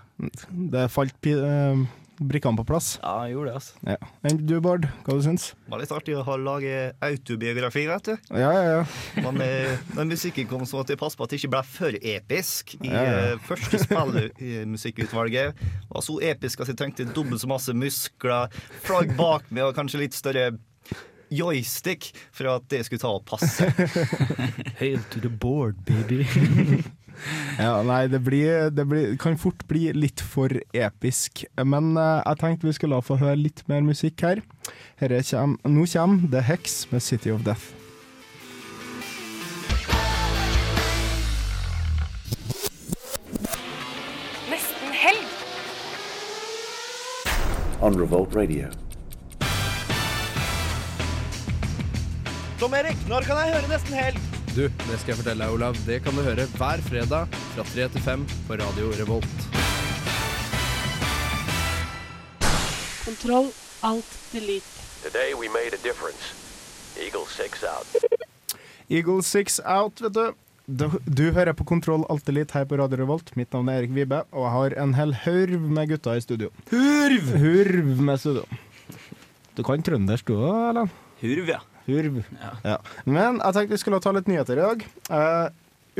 Det 0.52 0.90
falt 0.92 1.16
pi- 1.24 1.32
eh, 1.40 1.86
brikkene 2.20 2.56
på 2.60 2.66
plass. 2.68 2.98
ja, 3.04 3.14
jeg 3.28 3.34
gjorde 3.36 3.48
det, 3.52 3.56
altså. 3.56 3.74
Ja. 3.88 3.96
Enn 4.24 4.38
du, 4.48 4.54
Bård? 4.64 4.86
Hva 5.04 5.16
du 5.18 5.22
syns 5.24 5.50
Det 5.52 5.72
var 5.72 5.80
litt 5.82 5.92
artig 5.92 6.16
å 6.16 6.24
ha 6.24 6.36
lage 6.40 6.94
autobiografi, 7.04 7.86
vet 7.88 8.04
du. 8.04 8.14
Ja, 8.36 8.52
ja, 8.52 8.64
ja. 8.80 8.84
Men 9.24 9.42
eh, 9.44 9.78
når 9.96 10.08
musikken 10.12 10.48
kom, 10.48 10.64
så 10.68 10.80
måtte 10.80 10.96
jeg 10.96 11.00
passe 11.00 11.16
på 11.20 11.24
at 11.24 11.30
det 11.36 11.40
ikke 11.42 11.52
ble 11.56 11.64
for 11.64 11.92
episk. 12.02 12.76
I 12.84 12.88
Ja, 12.92 13.04
ja. 13.04 13.18
eh, 13.34 13.38
første 13.48 13.80
spillmusikkutvalget 13.84 15.56
var 15.90 16.02
så 16.06 16.20
episk 16.22 16.62
at 16.64 16.68
jeg 16.72 16.78
trengte 16.80 17.08
dobbelt 17.16 17.42
så 17.44 17.48
masse 17.52 17.76
muskler, 17.76 18.48
flagg 18.84 19.16
bak 19.20 19.48
meg 19.52 19.64
og 19.70 19.76
kanskje 19.76 20.00
litt 20.06 20.16
større 20.16 20.52
joystick 21.34 22.12
for 22.32 22.50
at 22.56 22.68
det 22.72 22.84
skulle 22.86 23.02
ta 23.02 23.14
og 23.16 23.26
passe. 23.28 23.70
Hail 24.82 25.02
to 25.12 25.24
the 25.24 25.30
board, 25.30 25.82
baby. 25.86 26.26
Ja, 27.56 27.80
nei, 27.88 28.08
det, 28.12 28.20
blir, 28.26 28.70
det 28.76 28.84
blir, 28.92 29.14
kan 29.16 29.38
fort 29.40 29.62
bli 29.70 29.88
litt 29.96 30.20
for 30.20 30.52
episk. 30.76 31.46
Men 31.64 31.94
uh, 31.96 32.20
jeg 32.20 32.42
tenkte 32.42 32.68
vi 32.68 32.76
skulle 32.76 32.98
la 32.98 33.06
få 33.06 33.16
høre 33.22 33.40
litt 33.40 33.64
mer 33.72 33.86
musikk 33.88 34.26
her. 34.26 34.44
her 35.00 35.16
kjem, 35.24 35.58
nå 35.64 35.88
kommer 35.94 36.28
The 36.34 36.44
Hex 36.44 36.86
med 36.92 37.06
City 37.06 37.32
of 37.32 37.46
Death. 37.48 37.72
Nesten 44.52 45.00
helg. 45.06 45.36
on 47.86 48.00
Revolt 48.00 48.36
Radio. 48.36 48.85
Tom 52.60 52.74
Erik, 52.78 53.00
når 53.12 53.26
kan 53.28 53.40
jeg 53.42 53.52
høre 53.56 53.68
Nesten 53.68 53.96
Helg? 54.00 54.20
Du, 54.56 54.62
det 54.70 54.98
skal 55.02 55.12
jeg 55.12 55.18
fortelle 55.20 55.44
deg, 55.44 55.56
Olav. 55.58 55.76
Det 55.84 55.98
kan 56.06 56.16
du 56.16 56.22
høre 56.24 56.46
hver 56.56 56.84
fredag 56.86 57.34
fra 57.56 57.66
3 57.74 57.88
til 57.96 58.04
5 58.06 58.24
på 58.48 58.56
Radio 58.62 58.92
Revolt. 58.96 59.42
Kontroll, 63.04 63.52
alt, 63.84 64.16
delete. 64.32 64.72
Today 65.04 65.36
we 65.36 65.52
made 65.52 65.76
a 65.76 65.82
difference. 65.84 66.32
Eagle 66.96 67.28
6 67.28 67.68
out. 67.68 68.00
Eagle 68.88 69.22
Six 69.26 69.60
Out, 69.66 70.00
vet 70.02 70.14
du. 70.16 70.26
Du, 70.66 70.88
du 71.06 71.24
hører 71.34 71.54
på 71.58 71.66
Kontroll 71.68 72.06
Alt 72.10 72.30
Elite 72.30 72.56
her 72.56 72.66
på 72.70 72.78
Radio 72.80 73.02
Revolt. 73.04 73.36
Mitt 73.38 73.52
navn 73.54 73.68
er 73.70 73.82
Erik 73.84 73.94
Vibe, 73.98 74.24
og 74.32 74.46
jeg 74.48 74.54
har 74.56 74.76
en 74.86 74.96
hel 74.98 75.14
hørv 75.26 75.68
med 75.78 75.92
gutta 75.92 76.16
i 76.18 76.24
studio. 76.24 76.50
Hurv! 76.72 77.32
Hurv 77.42 78.02
med 78.08 78.22
studio. 78.22 78.46
Du 79.58 79.64
kan 79.66 79.84
trøndersk 79.86 80.32
du 80.32 80.38
òg, 80.40 80.70
Erlend? 80.72 80.94
Hurv, 81.22 81.50
ja. 81.58 81.60
Hurv. 81.86 82.24
Ja. 82.64 82.78
Men 83.06 83.40
jeg 83.42 83.54
tenkte 83.56 83.76
vi 83.76 83.82
skulle 83.82 84.02
ta 84.04 84.12
litt 84.16 84.30
nyheter 84.32 84.58
i 84.58 84.66
dag. 84.66 84.86
Eh, 85.10 85.48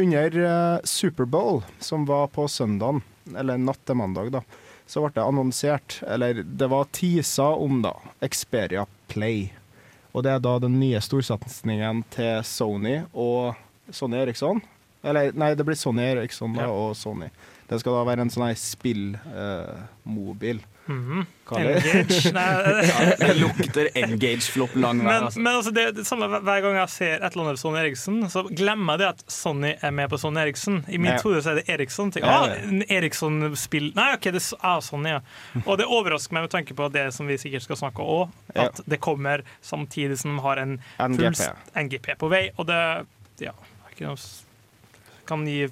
under 0.02 0.38
eh, 0.44 0.80
Superbowl, 0.84 1.62
som 1.80 2.06
var 2.10 2.28
på 2.34 2.48
søndagen, 2.52 3.02
eller 3.38 3.58
natt 3.62 3.82
til 3.88 3.96
mandag, 4.00 4.32
da, 4.36 4.42
så 4.86 5.02
ble 5.02 5.14
det 5.16 5.24
annonsert, 5.24 6.00
eller 6.06 6.44
det 6.44 6.68
var 6.70 6.90
tisa 6.94 7.48
om, 7.56 7.80
da, 7.86 7.94
Xperia 8.22 8.86
Play. 9.08 9.48
Og 10.16 10.24
det 10.26 10.32
er 10.36 10.44
da 10.44 10.58
den 10.64 10.78
nye 10.80 11.00
storsatsingen 11.04 12.04
til 12.14 12.44
Sony 12.48 13.02
og 13.12 13.56
Sony 13.92 14.18
Eriksson. 14.22 14.62
Eller 15.06 15.34
nei, 15.38 15.52
det 15.56 15.66
blir 15.68 15.78
Sony 15.78 16.02
Eriksson 16.14 16.56
da, 16.58 16.70
og 16.72 16.96
Sony. 16.98 17.28
Det 17.70 17.80
skal 17.82 17.98
da 17.98 18.06
være 18.08 18.22
en 18.26 18.32
sånn 18.34 18.48
her 18.48 18.56
spillmobil. 18.58 20.62
Mhm. 20.62 20.72
Det? 20.86 21.26
Engage? 21.56 22.32
Nei, 22.36 23.16
Det 23.20 23.30
lukter 23.40 23.88
Engage-flopp 23.98 24.76
lang 24.78 25.00
vei. 25.02 25.08
Men, 25.08 25.24
Altså. 25.26 25.40
men 25.42 25.56
altså 25.56 25.72
det, 25.74 25.86
det 25.98 26.06
samme 26.06 26.28
hver 26.30 26.62
gang 26.62 26.78
jeg 26.78 26.92
ser 26.94 27.16
et 27.16 27.26
eller 27.34 27.48
annet 27.50 27.62
Sonny 27.62 27.80
Eriksen, 27.82 28.20
så 28.30 28.44
glemmer 28.50 28.94
jeg 28.94 29.02
det 29.02 29.08
at 29.14 29.24
Sonny 29.34 29.72
er 29.82 29.96
med 29.98 30.10
på 30.14 30.20
Sonny 30.22 30.42
Eriksen. 30.44 30.84
I 30.90 31.00
mitt 31.02 31.26
hode 31.26 31.42
er 31.42 31.60
det 31.62 31.66
Eriksson. 31.74 32.12
Tenker, 32.14 32.30
ah, 32.30 32.54
Eriksson-spill 33.00 33.92
Nei, 33.98 34.08
OK, 34.18 34.30
det 34.36 34.42
er 34.44 34.50
ah, 34.62 34.80
Sonny, 34.86 35.16
ja. 35.16 35.22
Og 35.66 35.78
det 35.82 35.90
overrasker 35.90 36.38
meg 36.38 36.46
med 36.48 36.54
tanke 36.54 36.78
på 36.78 36.90
det 36.94 37.08
som 37.18 37.30
vi 37.30 37.38
sikkert 37.42 37.66
skal 37.66 37.82
snakke 37.82 38.06
om 38.06 38.34
at 38.56 38.82
det 38.86 39.02
kommer 39.02 39.42
samtidig 39.66 40.20
som 40.22 40.36
de 40.38 40.44
har 40.46 40.62
en 40.62 40.78
NGP. 41.02 41.46
NGP 41.86 42.14
på 42.22 42.30
vei. 42.32 42.48
Og 42.58 42.70
det 42.70 42.82
Ja, 43.42 43.52
kan 45.26 45.46
gi 45.48 45.66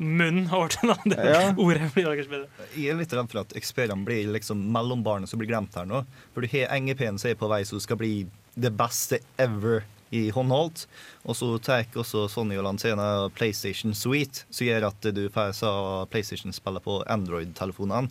munn 0.00 0.46
over 0.48 0.72
til 0.72 0.88
noe. 0.88 0.96
andre. 1.04 1.28
Ja. 1.28 1.40
ordet 1.60 1.90
blir 1.94 2.08
kanskje 2.08 2.32
bedre. 2.32 2.66
Jeg 2.74 2.94
er 2.94 3.00
litt 3.00 3.14
redd 3.14 3.30
for 3.30 3.42
at 3.42 3.54
Xperian 3.60 4.04
blir 4.08 4.30
liksom 4.32 4.62
mellombarnet 4.72 5.30
som 5.30 5.40
blir 5.40 5.50
glemt 5.52 5.76
her 5.76 5.88
nå. 5.88 6.02
For 6.34 6.44
du 6.44 6.50
har 6.54 6.72
NGP-en 6.80 7.20
som 7.20 7.30
er 7.30 7.40
på 7.40 7.50
vei, 7.52 7.62
så 7.68 7.76
du 7.76 7.84
skal 7.84 8.00
bli 8.00 8.14
det 8.60 8.72
beste 8.76 9.20
ever 9.40 9.84
i 10.10 10.30
håndholdt. 10.34 10.86
Og 11.28 11.36
så 11.38 11.50
tar 11.62 11.86
også 12.00 12.26
Sony 12.32 12.56
og 12.58 12.66
Lantena 12.66 13.28
PlayStation 13.36 13.94
Suite, 13.94 14.44
som 14.50 14.66
gjør 14.66 14.88
at 14.90 15.10
du 15.14 15.26
får 15.32 15.52
sa 15.60 15.72
PlayStation-spiller 16.10 16.82
på 16.84 17.00
Android-telefonene. 17.06 18.10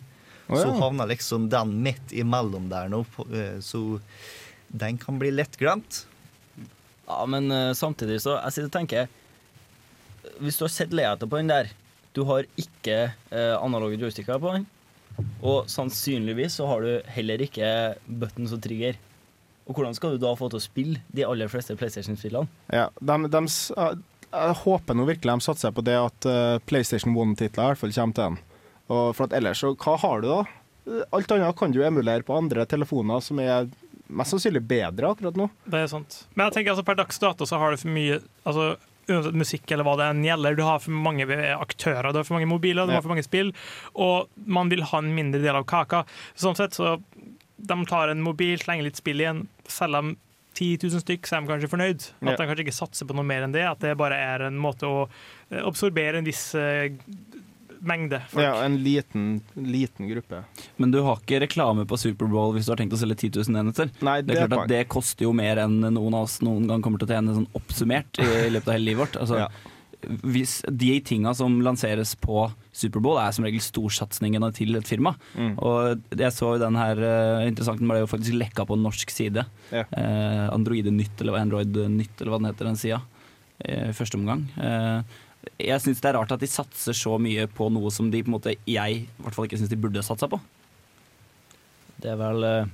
Å, 0.50 0.58
Så 0.58 0.70
havner 0.80 1.10
liksom 1.10 1.48
den 1.52 1.76
midt 1.84 2.14
imellom 2.16 2.70
der 2.72 2.88
nå, 2.90 3.04
eh, 3.30 3.60
så 3.62 4.00
den 4.66 4.98
kan 4.98 5.18
bli 5.20 5.30
lett 5.34 5.58
glemt. 5.60 6.04
Ja, 7.06 7.22
men 7.26 7.50
eh, 7.50 7.72
samtidig 7.74 8.20
så 8.22 8.36
Jeg 8.38 8.54
sitter 8.54 8.68
og 8.68 8.74
tenker 8.74 9.08
Hvis 10.38 10.60
du 10.60 10.62
har 10.62 10.70
sett 10.70 10.92
layoutet 10.94 11.26
på 11.26 11.40
den 11.40 11.50
der 11.50 11.72
Du 12.16 12.24
har 12.26 12.46
ikke 12.58 12.98
eh, 13.10 13.56
analoge 13.60 13.98
joysticker 14.00 14.40
på 14.42 14.54
den. 14.56 14.66
Og 15.44 15.68
sannsynligvis 15.70 16.58
så 16.58 16.66
har 16.70 16.84
du 16.84 17.10
heller 17.14 17.42
ikke 17.44 17.70
buttons 18.06 18.54
og 18.56 18.62
trigger. 18.64 18.98
Og 19.68 19.76
hvordan 19.76 19.94
skal 19.94 20.16
du 20.16 20.22
da 20.22 20.32
få 20.38 20.48
til 20.50 20.58
å 20.58 20.64
spille 20.64 21.02
de 21.14 21.26
aller 21.26 21.50
fleste 21.50 21.76
PlayStation-spillene? 21.78 22.50
Ja, 22.74 22.88
de, 22.98 23.18
de, 23.30 23.42
jeg 24.30 24.56
håper 24.62 24.96
nå 24.96 25.06
virkelig 25.08 25.36
de 25.36 25.46
satser 25.46 25.74
på 25.74 25.84
det 25.86 25.98
at 25.98 26.26
eh, 26.30 26.56
PlayStation 26.66 27.14
One-titler 27.14 27.70
i 27.70 27.74
hvert 27.74 27.82
fall 27.82 27.94
kommer 27.94 28.16
til 28.16 28.24
den. 28.24 28.40
Og 28.90 29.04
for 29.14 29.28
at 29.28 29.36
ellers, 29.38 29.62
så 29.62 29.74
hva 29.78 29.94
har 30.02 30.24
du 30.24 30.30
da? 30.32 30.40
Alt 31.14 31.30
annet 31.30 31.58
kan 31.58 31.70
du 31.70 31.82
emulere 31.86 32.26
på 32.26 32.34
andre 32.34 32.64
telefoner 32.66 33.22
som 33.22 33.38
er 33.42 33.68
mest 34.10 34.34
sannsynlig 34.34 34.62
bedre 34.66 35.12
akkurat 35.12 35.36
nå. 35.38 35.46
Det 35.70 35.84
er 35.84 35.90
sant. 35.90 36.24
Men 36.34 36.48
jeg 36.48 36.58
tenker 36.58 36.74
altså 36.74 36.86
per 36.86 36.98
dags 36.98 37.20
dato 37.22 37.46
så 37.46 37.60
har 37.62 37.70
du 37.70 37.78
for 37.78 37.94
mye 37.94 38.18
altså, 38.42 38.72
uansett 39.10 39.38
musikk 39.38 39.70
eller 39.70 39.86
hva 39.86 39.96
det 40.00 40.08
enn 40.12 40.24
gjelder. 40.24 40.56
Du 40.58 40.64
har 40.66 40.80
for 40.82 40.94
mange 40.94 41.26
aktører, 41.56 42.12
du 42.12 42.20
har 42.20 42.28
for 42.28 42.38
mange 42.38 42.50
mobiler, 42.50 42.86
du 42.86 42.94
har 42.94 43.04
for 43.04 43.12
mange 43.12 43.26
spill, 43.26 43.52
og 43.94 44.30
man 44.46 44.72
vil 44.72 44.86
ha 44.90 45.02
en 45.02 45.12
mindre 45.16 45.42
del 45.42 45.58
av 45.58 45.68
kaka. 45.70 46.04
Sånn 46.38 46.58
sett 46.58 46.78
så 46.78 46.98
de 47.60 47.76
tar 47.86 48.08
en 48.08 48.24
mobil, 48.24 48.58
slenger 48.60 48.88
litt 48.88 49.00
spill 49.00 49.20
igjen, 49.20 49.46
selger 49.68 50.00
dem 50.00 50.16
10 50.56 50.78
000 50.82 51.02
stykk, 51.04 51.28
så 51.28 51.36
er 51.36 51.44
de 51.44 51.50
kanskje 51.50 51.70
fornøyd. 51.70 52.06
At 52.24 52.40
de 52.40 52.46
kanskje 52.48 52.64
ikke 52.66 52.74
satser 52.74 53.08
på 53.08 53.14
noe 53.16 53.26
mer 53.26 53.46
enn 53.46 53.54
det, 53.54 53.62
at 53.68 53.82
det 53.84 53.94
bare 54.00 54.18
er 54.18 54.46
en 54.48 54.58
måte 54.60 54.88
å 54.88 55.04
eh, 55.06 55.60
absorbere 55.62 56.20
en 56.20 56.26
viss 56.26 56.50
eh, 56.58 56.90
mengde 57.80 58.20
folk. 58.28 58.44
Ja, 58.44 58.54
en 58.64 58.76
liten, 58.84 59.40
liten 59.56 60.08
gruppe. 60.10 60.42
Men 60.76 60.92
du 60.92 61.00
har 61.06 61.20
ikke 61.22 61.40
reklame 61.44 61.86
på 61.88 61.98
Superbowl 62.00 62.54
hvis 62.56 62.68
du 62.68 62.74
har 62.74 62.80
tenkt 62.80 62.94
å 62.96 63.00
selge 63.00 63.16
10 63.26 63.40
000 63.48 63.60
enheter. 63.62 63.90
Nei, 64.04 64.20
Det 64.22 64.36
er 64.36 64.46
klart 64.46 64.66
at 64.66 64.72
det 64.72 64.84
koster 64.92 65.24
jo 65.28 65.32
mer 65.36 65.62
enn 65.64 65.80
noen 65.80 66.14
av 66.16 66.28
oss 66.28 66.40
noen 66.44 66.68
gang 66.70 66.84
kommer 66.84 67.00
til 67.00 67.08
å 67.08 67.14
tjene 67.16 67.36
sånn 67.40 67.50
oppsummert 67.56 68.20
i, 68.22 68.28
løpet 68.54 68.68
av 68.68 68.76
hele 68.76 68.90
livet 68.92 69.04
vårt. 69.06 69.20
Altså, 69.24 69.40
Ja. 69.44 69.48
hvis 70.24 70.62
De 70.64 70.94
tinga 71.04 71.34
som 71.36 71.58
lanseres 71.60 72.14
på 72.16 72.46
Superbowl 72.72 73.18
er 73.20 73.32
som 73.36 73.44
regel 73.44 73.60
storsatsingene 73.60 74.48
til 74.56 74.76
et 74.78 74.88
firma. 74.88 75.14
Mm. 75.36 75.54
Og 75.58 76.00
jeg 76.16 76.32
så 76.32 76.54
jo 76.54 76.60
den 76.62 76.78
her 76.80 76.96
uh, 77.04 77.46
interessant, 77.48 77.80
den 77.82 77.90
ble 77.90 77.98
jo 78.00 78.08
faktisk 78.08 78.36
lekka 78.40 78.64
på 78.68 78.78
norsk 78.80 79.10
side. 79.12 79.44
Ja. 79.72 79.84
Eh, 79.92 80.46
Android 80.54 80.88
Nytt, 80.92 81.20
eller 81.20 81.36
Android 81.40 81.76
Nytt, 81.92 82.14
eller 82.20 82.32
hva 82.32 82.40
den 82.40 82.48
heter, 82.52 82.70
den 82.70 82.80
sida. 82.80 83.02
I 83.60 83.90
første 83.92 84.16
omgang. 84.16 84.46
Eh, 84.56 85.02
jeg 85.60 85.80
syns 85.80 86.00
det 86.02 86.10
er 86.10 86.18
rart 86.18 86.32
at 86.34 86.40
de 86.42 86.48
satser 86.50 86.96
så 86.96 87.14
mye 87.20 87.46
på 87.48 87.70
noe 87.72 87.90
som 87.94 88.10
de 88.12 88.20
på 88.22 88.28
en 88.28 88.36
måte 88.36 88.54
jeg 88.68 89.02
i 89.02 89.06
hvert 89.24 89.36
fall 89.36 89.46
ikke 89.48 89.60
syns 89.60 89.72
de 89.72 89.78
burde 89.80 90.02
satsa 90.04 90.28
på. 90.28 90.40
Det 92.00 92.12
er 92.14 92.16
vel 92.20 92.44
uh, 92.44 92.70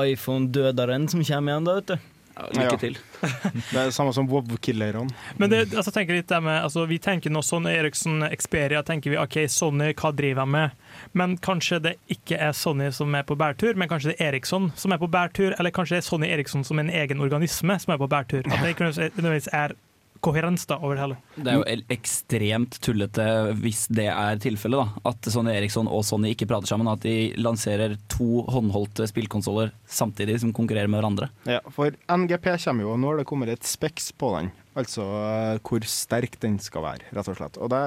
iPhone-døderen 0.00 1.08
som 1.12 1.24
kommer 1.24 1.52
igjen, 1.54 1.68
da, 1.68 1.74
vet 1.80 1.92
du. 1.92 1.98
Ja, 2.40 2.46
lykke 2.56 2.72
Ja. 2.72 2.76
til. 2.80 2.94
Det 3.72 3.76
er 3.76 3.88
det 3.90 3.92
samme 3.92 4.12
som 4.16 4.28
Wob-killerne. 4.30 5.10
Men 5.36 5.50
det, 5.50 5.74
altså, 5.76 5.90
tenker 5.92 6.14
litt 6.16 6.28
det 6.30 6.38
med, 6.40 6.62
altså, 6.62 6.86
vi 6.88 6.96
tenker 7.02 7.28
nå 7.34 7.42
Sony 7.44 7.72
Eriksson, 7.74 8.22
Experia, 8.30 8.80
tenker 8.86 9.10
vi 9.12 9.18
OK, 9.20 9.36
Sony, 9.52 9.90
hva 9.98 10.12
driver 10.16 10.46
de 10.46 10.54
med? 10.54 10.78
Men 11.12 11.34
kanskje 11.42 11.80
det 11.84 11.94
ikke 12.08 12.38
er 12.40 12.54
Sony 12.56 12.88
som 12.96 13.12
er 13.18 13.26
på 13.28 13.36
bærtur, 13.36 13.74
men 13.76 13.90
kanskje 13.90 14.14
det 14.14 14.20
er 14.22 14.30
Eriksson 14.32 14.70
som 14.78 14.94
er 14.96 15.02
på 15.02 15.10
bærtur, 15.10 15.52
eller 15.58 15.74
kanskje 15.74 15.98
det 15.98 16.04
er 16.04 16.08
Sony 16.08 16.30
Eriksson 16.32 16.64
som 16.64 16.80
en 16.80 16.88
egen 17.02 17.20
organisme 17.20 17.76
som 17.82 17.92
er 17.92 18.00
på 18.00 18.08
bærtur. 18.08 18.46
At 18.46 18.62
det 18.64 18.72
ikke 18.76 18.88
nødvendigvis 18.88 19.50
er 19.52 19.76
koherens 20.20 20.66
da 20.68 20.78
over 20.80 20.96
det 20.96 21.04
hele. 21.04 21.16
Det 21.36 21.52
er 21.52 21.58
jo 21.58 21.86
ekstremt 21.94 22.78
tullete 22.84 23.26
hvis 23.60 23.86
det 23.92 24.08
er 24.12 24.40
tilfellet. 24.42 24.94
da 25.02 25.10
At 25.10 25.30
Sony 25.32 25.52
Eriksson 25.54 25.88
og 25.90 26.04
Sony 26.06 26.34
ikke 26.34 26.48
prater 26.50 26.70
sammen. 26.70 26.90
At 26.92 27.04
de 27.04 27.32
lanserer 27.40 27.96
to 28.12 28.44
håndholdte 28.50 29.08
spillkonsoller 29.10 29.72
samtidig 29.88 30.40
som 30.42 30.54
konkurrerer 30.56 30.90
med 30.90 31.00
hverandre. 31.00 31.30
Ja, 31.48 31.60
for 31.74 31.94
NGP 32.10 32.52
kommer 32.64 32.86
jo, 32.86 32.94
og 32.94 33.00
nå 33.02 33.12
har 33.12 33.22
det 33.22 33.28
kommet 33.30 33.52
et 33.54 33.68
speks 33.68 34.12
på 34.12 34.34
den. 34.36 34.52
Altså 34.80 35.04
eh, 35.04 35.60
hvor 35.66 35.84
sterk 35.88 36.36
den 36.42 36.58
skal 36.62 36.84
være, 36.84 37.08
rett 37.16 37.30
og 37.30 37.38
slett. 37.38 37.58
Og 37.60 37.70
det, 37.72 37.80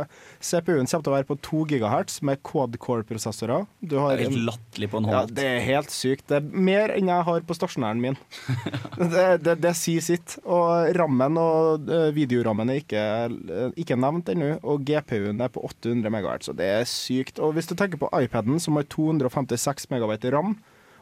CPU-en 0.43 0.88
kommer 0.88 1.05
til 1.05 1.12
å 1.12 1.15
være 1.15 1.27
på 1.29 1.38
2 1.47 1.62
GHz 1.71 2.19
med 2.27 2.41
quad-core-prosessorer. 2.45 3.67
Det 3.81 4.00
er 4.00 4.23
helt 4.25 4.39
latterlig 4.50 4.89
på 4.91 5.01
en 5.01 5.09
Ja, 5.12 5.23
det 5.27 5.47
er 5.50 5.63
helt 5.67 5.93
sykt. 5.93 6.27
Det 6.31 6.39
er 6.39 6.65
mer 6.69 6.93
enn 6.95 7.12
jeg 7.12 7.27
har 7.29 7.47
på 7.47 7.57
stasjonæren 7.57 8.03
min. 8.03 8.19
det, 9.13 9.27
det, 9.45 9.57
det 9.63 9.73
sier 9.79 10.05
sitt. 10.05 10.38
Og 10.43 10.93
rammen 10.97 11.39
og 11.41 11.89
eh, 11.91 12.09
videorammen 12.15 12.73
er 12.73 12.83
ikke, 12.83 13.05
eh, 13.29 13.71
ikke 13.79 14.00
nevnt 14.00 14.33
ennå, 14.33 14.53
og 14.62 14.85
GPU-en 14.88 15.43
er 15.43 15.53
på 15.53 15.63
800 15.69 16.13
MHz, 16.13 16.51
og 16.53 16.59
det 16.62 16.69
er 16.81 16.89
sykt. 16.89 17.41
Og 17.43 17.57
hvis 17.57 17.69
du 17.69 17.75
tenker 17.79 18.01
på 18.01 18.12
iPaden, 18.17 18.62
som 18.62 18.79
har 18.79 18.88
256 18.91 19.89
MB 19.91 20.29
ram, 20.33 20.55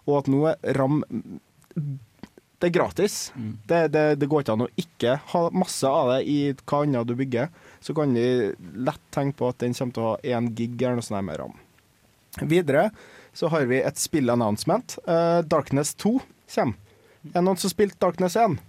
og 0.10 0.24
at 0.24 0.32
nå 0.32 0.46
er 0.52 0.80
ram 0.80 1.04
det 2.62 2.70
er 2.70 2.76
gratis. 2.76 3.16
Det, 3.66 3.88
det, 3.94 4.04
det 4.22 4.28
går 4.30 4.44
ikke 4.44 4.54
an 4.54 4.66
å 4.68 4.70
ikke 4.78 5.16
ha 5.34 5.42
masse 5.50 5.90
av 5.90 6.12
det 6.14 6.20
i 6.30 6.38
hva 6.54 6.84
annet 6.86 7.10
du 7.10 7.16
bygger. 7.18 7.50
Så 7.82 7.96
kan 7.98 8.14
vi 8.14 8.52
lett 8.78 9.02
tenke 9.14 9.40
på 9.40 9.50
at 9.50 9.64
den 9.64 9.74
kommer 9.78 9.96
til 9.96 10.06
å 10.06 10.12
ha 10.12 10.38
én 10.38 10.52
gig 10.54 10.76
eller 10.78 11.00
noe 11.00 11.08
sånt 11.08 11.26
med 11.26 11.42
ram. 11.42 11.56
Videre 12.46 12.92
så 13.34 13.50
har 13.52 13.66
vi 13.66 13.80
et 13.82 13.98
spill-announcement. 13.98 15.00
Uh, 15.08 15.42
Darkness 15.48 15.96
2 15.96 16.20
kommer. 16.54 16.78
Er 17.22 17.40
det 17.40 17.46
noen 17.46 17.60
som 17.62 17.72
spilte 17.74 18.00
Darkness 18.02 18.36
1? 18.38 18.60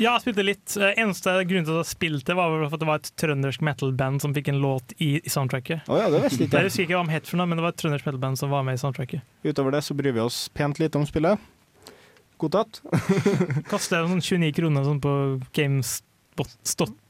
Ja, 0.00 0.14
jeg 0.14 0.22
spilte 0.24 0.44
litt. 0.46 0.74
Eh, 0.80 0.94
Eneste 1.02 1.34
grunnen 1.44 1.66
til 1.68 1.76
at 1.76 1.82
jeg 1.84 1.90
spilte, 1.90 2.36
var 2.36 2.54
at 2.64 2.76
det 2.80 2.88
var 2.88 3.02
et 3.02 3.10
trøndersk 3.20 3.60
metal-band 3.64 4.22
som 4.24 4.32
fikk 4.32 4.48
en 4.48 4.60
låt 4.62 4.94
i, 4.96 5.18
i 5.20 5.32
soundtracket. 5.32 5.84
Å 5.92 5.98
ja, 6.00 6.06
det 6.12 6.22
visste 6.24 6.46
ikke 6.46 6.62
jeg. 6.62 6.70
husker 6.70 6.86
ikke 6.86 6.96
hva 6.96 7.04
de 7.10 7.16
het 7.18 7.28
for 7.28 7.40
noe, 7.40 7.50
men 7.50 7.60
det 7.60 7.66
var 7.66 7.74
et 7.74 7.80
trøndersk 7.82 8.08
metal-band 8.08 8.40
som 8.40 8.52
var 8.54 8.64
med 8.64 8.78
i 8.78 8.80
soundtracket. 8.80 9.26
Utover 9.44 9.76
det 9.76 9.82
så 9.84 9.96
bryr 9.98 10.16
vi 10.16 10.24
oss 10.24 10.46
pent 10.56 10.80
lite 10.80 10.96
om 11.00 11.04
spillet. 11.08 11.44
Godtatt. 12.42 12.80
jeg 13.70 13.82
sånn 13.86 14.22
29 14.22 14.52
kroner 14.58 14.86
sånn 14.86 15.00
på 15.02 15.12
GameStop 15.56 16.50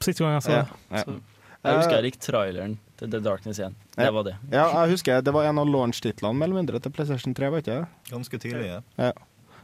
siste 0.03 0.23
gang 0.23 0.37
jeg 0.37 0.45
så 0.45 0.53
det. 0.53 0.63
Ja, 0.63 1.03
ja. 1.03 1.19
Jeg 1.63 1.77
husker 1.79 1.93
Eh, 1.93 1.99
jeg 2.01 2.03
likte 2.09 2.25
traileren 2.27 2.73
til 2.99 3.11
The 3.11 3.19
Darkness 3.23 3.59
1. 3.59 3.75
Det 3.95 4.03
Ja. 4.03 4.11
var 4.11 4.23
det. 4.23 4.33
Ja, 4.51 4.65
jeg 4.83 4.91
husker 4.97 5.21
det 5.21 5.33
var 5.33 5.45
en 5.45 5.59
av 5.59 5.67
launch-titlene 5.67 6.35
mellom 6.35 6.59
mindre 6.59 6.79
til 6.79 6.91
PlayStation 6.91 7.33
3, 7.33 7.49
var 7.49 7.61
ikke 7.63 7.79
det? 7.79 7.87
Ganske 8.11 8.39
tidlig, 8.39 8.67
ja. 8.67 8.81
Ja. 8.97 9.11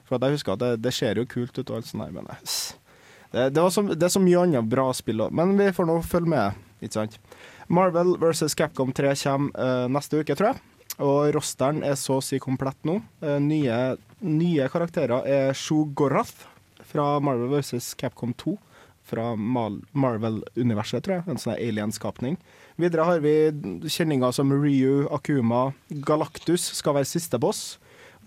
For 0.05 0.15
at 0.15 0.21
jeg 0.21 0.31
husker 0.39 0.53
at 0.53 0.59
det, 0.59 0.81
det 0.81 0.93
ser 0.93 1.15
jo 1.15 1.25
kult 1.25 1.57
ut 1.59 1.69
og 1.69 1.75
alt 1.75 1.85
sånt 1.85 2.05
der, 2.05 2.11
men 2.11 2.25
det, 3.31 3.53
det, 3.53 3.71
så, 3.73 3.83
det 3.83 4.03
er 4.03 4.13
så 4.15 4.21
mye 4.23 4.41
annet 4.41 4.69
bra 4.69 4.87
spill 4.93 5.21
òg. 5.21 5.31
Men 5.31 5.57
vi 5.57 5.69
får 5.75 5.85
nå 5.85 5.99
følge 6.01 6.31
med, 6.31 6.53
ikke 6.81 6.93
sant. 6.93 7.19
Marvel 7.67 8.15
vs. 8.17 8.55
Capcom 8.55 8.91
3 8.95 9.13
kommer 9.21 9.51
uh, 9.53 9.87
neste 9.91 10.17
uke, 10.23 10.33
tror 10.35 10.53
jeg. 10.53 10.61
Og 10.99 11.31
rosteren 11.35 11.83
er 11.87 11.95
så 11.99 12.17
å 12.19 12.23
si 12.23 12.39
komplett 12.43 12.79
nå. 12.87 12.99
Eh, 13.23 13.37
nye, 13.43 13.77
nye 14.19 14.69
karakterer 14.71 15.27
er 15.27 15.53
Shogorath 15.55 16.47
fra 16.89 17.13
Marvel 17.23 17.53
vs. 17.59 17.93
Capcom 17.99 18.33
2. 18.35 18.57
Fra 19.09 19.31
Marvel-universet, 19.33 21.01
tror 21.05 21.15
jeg. 21.17 21.25
En 21.31 21.39
sånn 21.41 21.55
alien-skapning. 21.55 22.35
Videre 22.79 23.07
har 23.07 23.23
vi 23.23 23.33
kjenninger 23.89 24.35
som 24.35 24.51
Ryu, 24.53 25.07
Akuma, 25.15 25.71
Galactus 26.05 26.67
skal 26.77 26.99
være 26.99 27.09
siste 27.09 27.39
boss. 27.41 27.79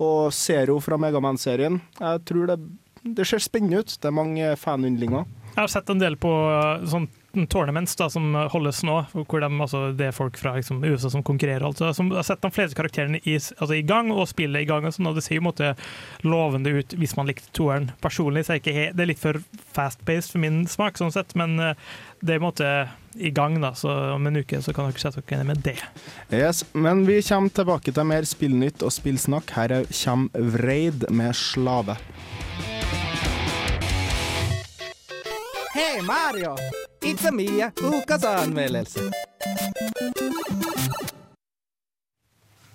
Og 0.02 0.32
Zero 0.34 0.80
fra 0.82 0.98
Megaman-serien. 0.98 1.78
Jeg 2.00 2.24
tror 2.26 2.50
det, 2.50 2.58
det 3.04 3.28
ser 3.28 3.44
spennende 3.44 3.84
ut. 3.84 3.94
Det 3.94 4.10
er 4.10 4.16
mange 4.16 4.50
fanyndlinger. 4.58 5.28
Jeg 5.52 5.60
har 5.60 5.70
sett 5.70 5.92
en 5.92 6.00
del 6.00 6.16
på 6.18 6.32
uh, 6.32 6.82
sånn 6.88 7.06
tournaments 7.48 7.96
da, 7.96 8.08
som 8.12 8.34
holdes 8.52 8.82
nå, 8.84 8.98
hvor 9.12 9.40
de, 9.40 9.48
altså, 9.64 9.80
det 9.96 10.06
er 10.10 10.16
folk 10.16 10.36
fra 10.40 10.54
liksom, 10.58 10.82
USA 10.84 11.10
som 11.10 11.22
konkurrerer. 11.26 11.64
Altså, 11.66 11.92
som 11.96 12.10
har 12.12 12.22
sett 12.28 12.42
de 12.44 12.50
fleste 12.52 12.76
karakterene 12.78 13.20
i, 13.24 13.34
altså, 13.36 13.72
i 13.78 13.82
gang, 13.82 14.10
og 14.12 14.28
spillet 14.30 14.62
i 14.62 14.68
gang. 14.68 14.84
Og, 14.86 14.92
sånn, 14.96 15.08
og 15.10 15.16
Det 15.16 15.24
ser 15.24 15.38
jo 15.38 15.42
en 15.44 15.48
måte 15.50 15.72
lovende 16.26 16.72
ut 16.78 16.94
hvis 16.98 17.16
man 17.16 17.26
likte 17.30 17.48
toeren. 17.56 17.90
Personlig 18.04 18.44
så 18.46 18.54
er 18.56 18.60
ikke 18.62 18.74
he- 18.76 18.92
det 18.92 19.00
er 19.06 19.10
litt 19.12 19.22
for 19.22 19.40
fast-paced 19.74 20.32
for 20.32 20.38
min 20.44 20.66
smak, 20.66 20.98
sånn 21.00 21.12
sett, 21.14 21.34
men 21.38 21.58
uh, 21.60 21.72
det 22.22 22.36
er 22.36 22.40
en 22.42 22.46
måte 22.48 22.68
i 23.16 23.30
gang. 23.30 23.58
da, 23.60 23.72
så 23.76 24.14
Om 24.14 24.26
en 24.26 24.36
uke 24.42 24.60
så 24.62 24.72
kan 24.74 24.88
dere 24.90 25.00
sette 25.02 25.22
dere 25.26 25.42
ned 25.44 25.46
med 25.46 25.62
det. 25.64 25.76
Yes, 26.32 26.64
Men 26.72 27.04
vi 27.06 27.20
kommer 27.22 27.48
tilbake 27.50 27.92
til 27.92 28.04
mer 28.08 28.22
spillnytt 28.28 28.82
og 28.82 28.92
spillsnakk. 28.92 29.50
Her 29.56 29.72
er- 29.80 29.90
kommer 30.04 30.30
Vreid 30.56 31.08
med 31.10 31.32
'Slave'. 31.34 31.96
Hei 35.74 36.00
Mario! 36.04 36.56
It's 37.04 37.24
a 37.28 37.32
Mia, 37.32 37.72
ukas 37.82 38.24
anmeldelse. 38.24 39.00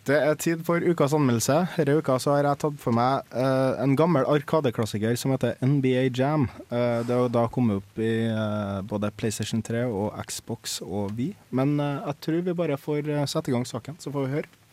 Det 0.07 0.17
er 0.19 0.35
tid 0.35 0.65
for 0.67 0.83
ukas 0.83 1.13
anmeldelse. 1.15 1.55
Denne 1.77 1.95
uka 2.01 2.17
så 2.19 2.33
har 2.35 2.43
jeg 2.43 2.59
tatt 2.59 2.75
for 2.81 2.95
meg 2.95 3.23
uh, 3.31 3.79
en 3.79 3.95
gammel 3.95 4.27
Arkadeklassiker 4.27 5.15
som 5.19 5.31
heter 5.31 5.55
NBA 5.63 6.09
Jam. 6.11 6.49
Uh, 6.67 7.07
det 7.07 7.15
har 7.15 7.31
da 7.31 7.45
kommet 7.47 7.79
opp 7.79 8.03
i 8.03 8.27
uh, 8.27 8.83
både 8.83 9.13
PlayStation 9.15 9.63
3 9.63 9.85
og 9.87 10.19
Xbox 10.27 10.81
og 10.83 11.15
Vi. 11.15 11.31
Men 11.49 11.77
jeg 11.79 12.19
tror 12.19 12.43
vi 12.43 12.59
bare 12.63 12.79
får 12.79 13.07
sette 13.31 13.51
i 13.51 13.55
gang 13.55 13.67
saken, 13.67 13.95
så 14.03 14.11
får 14.11 14.27
vi 14.27 14.39
høre. 14.41 14.66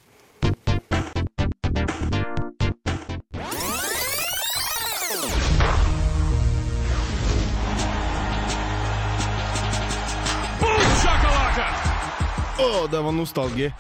Å, 12.85 12.89
det 12.91 13.01
var 13.01 13.13
nostalgi. 13.17 13.71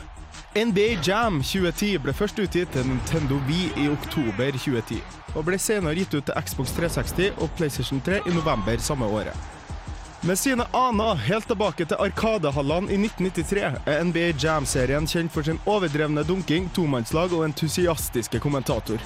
NBA 0.56 1.00
Jam 1.04 1.42
2010 1.42 1.98
ble 2.00 2.12
først 2.16 2.38
utgitt 2.40 2.70
til 2.72 2.86
Nintendo 2.88 3.36
Wii 3.48 3.66
i 3.82 3.88
oktober 3.92 4.54
2010, 4.56 5.02
og 5.34 5.44
ble 5.44 5.58
senere 5.60 5.98
gitt 5.98 6.14
ut 6.14 6.24
til 6.24 6.38
Xbox 6.46 6.72
360 6.78 7.42
og 7.42 7.52
PlayStation 7.58 8.00
3 8.06 8.22
i 8.24 8.32
november 8.32 8.80
samme 8.80 9.04
året. 9.04 9.36
Med 10.24 10.40
sine 10.40 10.64
aner 10.72 11.20
helt 11.26 11.50
tilbake 11.50 11.84
til 11.84 12.00
Arkadehallene 12.00 12.88
i 12.94 12.96
1993 13.02 13.90
er 13.92 14.08
NBA 14.08 14.30
Jam-serien 14.40 15.10
kjent 15.10 15.34
for 15.34 15.44
sin 15.44 15.60
overdrevne 15.68 16.24
dunking, 16.24 16.70
tomannslag 16.72 17.36
og 17.36 17.44
entusiastiske 17.44 18.40
kommentator. 18.40 19.04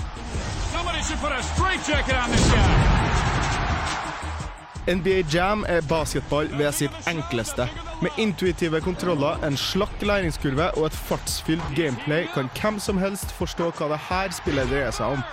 NBA 4.89 5.21
Jam 5.35 5.67
er 5.69 5.83
basketball 5.91 6.55
ved 6.55 6.73
sitt 6.85 7.07
enkleste. 7.11 7.67
Med 7.99 8.11
intuitive 8.17 8.79
kontroller, 8.81 9.41
en 9.43 9.57
slakk 9.59 10.03
læringskurve 10.07 10.69
og 10.79 10.85
et 10.87 10.99
fartsfylt 11.09 11.65
gameplay 11.75 12.29
kan 12.31 12.47
hvem 12.55 12.77
som 12.79 12.99
helst 13.03 13.33
forstå 13.35 13.73
hva 13.75 13.89
det 13.91 13.99
her 14.07 14.31
spillet 14.37 14.71
dreier 14.71 14.95
seg 14.95 15.17
om. 15.17 15.25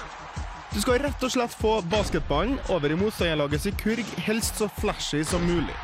Du 0.73 0.79
skal 0.81 0.97
rett 1.03 1.21
og 1.27 1.29
slett 1.35 1.53
få 1.53 1.75
basketballen 1.91 2.57
over 2.73 2.89
i 2.89 2.97
motstanderlagets 2.97 3.69
kurg, 3.83 4.01
helst 4.25 4.57
så 4.57 4.65
flashy 4.81 5.21
som 5.23 5.45
mulig. 5.45 5.77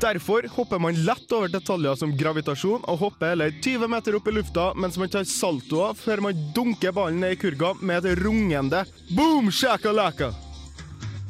Derfor 0.00 0.42
hopper 0.52 0.78
man 0.78 1.04
lett 1.04 1.32
over 1.32 1.48
detaljer 1.48 1.94
som 1.96 2.12
gravitasjon 2.16 2.82
og 2.84 2.98
hopper 3.00 3.32
eller 3.32 3.54
20 3.64 3.88
meter 3.88 4.18
opp 4.18 4.26
i 4.28 4.34
lufta 4.36 4.66
mens 4.76 4.98
man 5.00 5.08
tar 5.12 5.24
saltoer 5.24 5.96
før 5.96 6.20
man 6.26 6.42
dunker 6.56 6.92
ballen 6.92 7.22
ned 7.24 7.36
i 7.36 7.38
kurga 7.40 7.72
med 7.80 8.04
et 8.04 8.20
rungende 8.20 8.82
boom 9.16 9.48
shakalaka. 9.48 10.34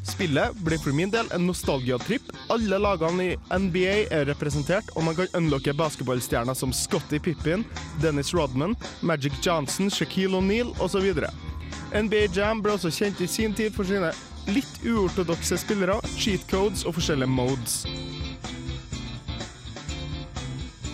Spillet 0.07 0.59
blir 0.67 0.79
for 0.83 0.95
min 0.95 1.11
del 1.11 1.31
en 1.35 1.47
nostalgiatripp. 1.47 2.31
Alle 2.51 2.79
lagene 2.79 3.25
i 3.25 3.59
NBA 3.59 3.97
er 4.15 4.27
representert, 4.31 4.91
og 4.95 5.07
man 5.07 5.17
kan 5.19 5.31
unlocke 5.39 5.75
basketballstjerner 5.75 6.55
som 6.55 6.73
Scotty 6.73 7.19
Pippin, 7.19 7.67
Dennis 8.03 8.33
Rodman, 8.35 8.77
Magic 9.01 9.35
Johnson, 9.43 9.91
Shaquille 9.91 10.39
O'Neal 10.39 10.71
osv. 10.83 11.11
NBA 11.95 12.29
Jam 12.35 12.63
ble 12.63 12.75
også 12.79 12.95
kjent 12.95 13.23
i 13.23 13.31
sin 13.31 13.55
tid 13.55 13.75
for 13.75 13.87
sine 13.87 14.15
litt 14.51 14.83
uortodokse 14.87 15.59
spillere, 15.59 15.99
cheat 16.17 16.47
codes 16.51 16.87
og 16.87 16.99
forskjellige 17.01 17.35
modes. 17.35 17.83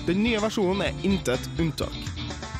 Den 0.06 0.22
nye 0.24 0.40
versjonen 0.42 0.82
er 0.82 1.04
intet 1.06 1.44
unntak. 1.62 1.94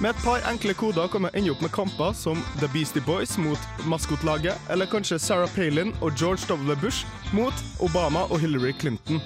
Med 0.02 0.10
et 0.12 0.22
par 0.24 0.42
enkle 0.50 0.74
koder 0.74 1.08
kan 1.10 1.24
man 1.24 1.34
ende 1.34 1.50
opp 1.50 1.62
med 1.62 1.72
kamper 1.74 2.14
som 2.14 2.38
The 2.60 2.68
Beastie 2.70 3.02
Boys 3.06 3.36
mot 3.38 3.58
maskotlaget, 3.86 4.58
eller 4.70 4.86
kanskje 4.90 5.18
Sarah 5.18 5.50
Palin 5.54 5.90
og 6.00 6.14
George 6.18 6.46
W. 6.50 6.76
Bush 6.82 7.06
mot 7.34 7.54
Obama 7.82 8.24
og 8.30 8.40
Hillary 8.42 8.72
Clinton 8.78 9.20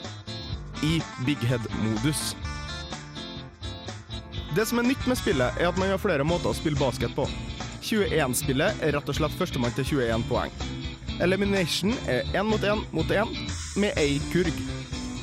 i 0.84 1.00
big 1.26 1.44
head-modus. 1.44 2.36
Det 4.56 4.64
som 4.68 4.80
er 4.80 4.88
nytt 4.88 5.06
med 5.08 5.20
spillet, 5.20 5.60
er 5.60 5.68
at 5.68 5.78
man 5.80 5.92
har 5.92 6.00
flere 6.00 6.24
måter 6.24 6.48
å 6.52 6.56
spille 6.56 6.80
basket 6.80 7.12
på. 7.16 7.28
21-spillet 7.84 8.80
er 8.80 8.96
rett 8.96 9.12
og 9.12 9.16
slett 9.20 9.36
førstemann 9.36 9.76
til 9.76 9.92
21 10.00 10.24
poeng. 10.30 10.52
Elimination 11.20 11.92
er 12.08 12.24
én 12.32 12.48
mot 12.48 12.64
én 12.64 12.80
mot 12.92 13.12
én 13.12 13.32
med 13.76 13.96
ei 14.00 14.16
kurg. 14.32 14.56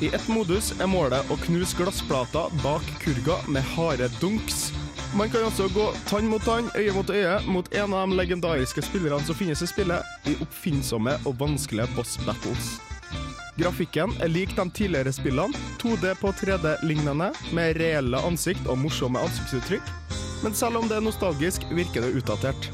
I 0.02 0.08
ett 0.14 0.28
modus 0.28 0.72
er 0.82 0.88
målet 0.90 1.28
å 1.30 1.36
knuse 1.38 1.76
glassplater 1.78 2.50
bak 2.64 2.86
kurga 3.02 3.36
med 3.46 3.62
harde 3.76 4.08
dunks. 4.18 4.72
Man 5.14 5.30
kan 5.30 5.46
også 5.46 5.68
gå 5.70 5.84
tann 6.08 6.26
mot 6.26 6.42
tann, 6.42 6.66
øye 6.74 6.92
mot 6.96 7.10
øye, 7.10 7.36
mot 7.46 7.68
en 7.70 7.94
av 7.94 8.08
de 8.10 8.18
legendariske 8.18 8.82
spillerne 8.82 9.22
som 9.22 9.38
finnes 9.38 9.62
i 9.62 9.68
spillet, 9.70 10.02
i 10.26 10.34
oppfinnsomme 10.42 11.14
og 11.22 11.38
vanskelige 11.38 11.86
boss 11.94 12.16
battles. 12.26 12.72
Grafikken 13.54 14.16
er 14.18 14.32
lik 14.34 14.56
de 14.56 14.66
tidligere 14.74 15.12
spillene, 15.14 15.54
2D 15.78 16.16
på 16.18 16.32
3D-lignende, 16.42 17.30
med 17.54 17.78
reelle 17.78 18.18
ansikt 18.26 18.66
og 18.66 18.80
morsomme 18.82 19.22
ansiktsuttrykk. 19.22 19.94
Men 20.42 20.58
selv 20.58 20.82
om 20.82 20.90
det 20.90 20.98
er 20.98 21.06
nostalgisk, 21.06 21.62
virker 21.70 22.02
det 22.02 22.16
utdatert. 22.18 22.72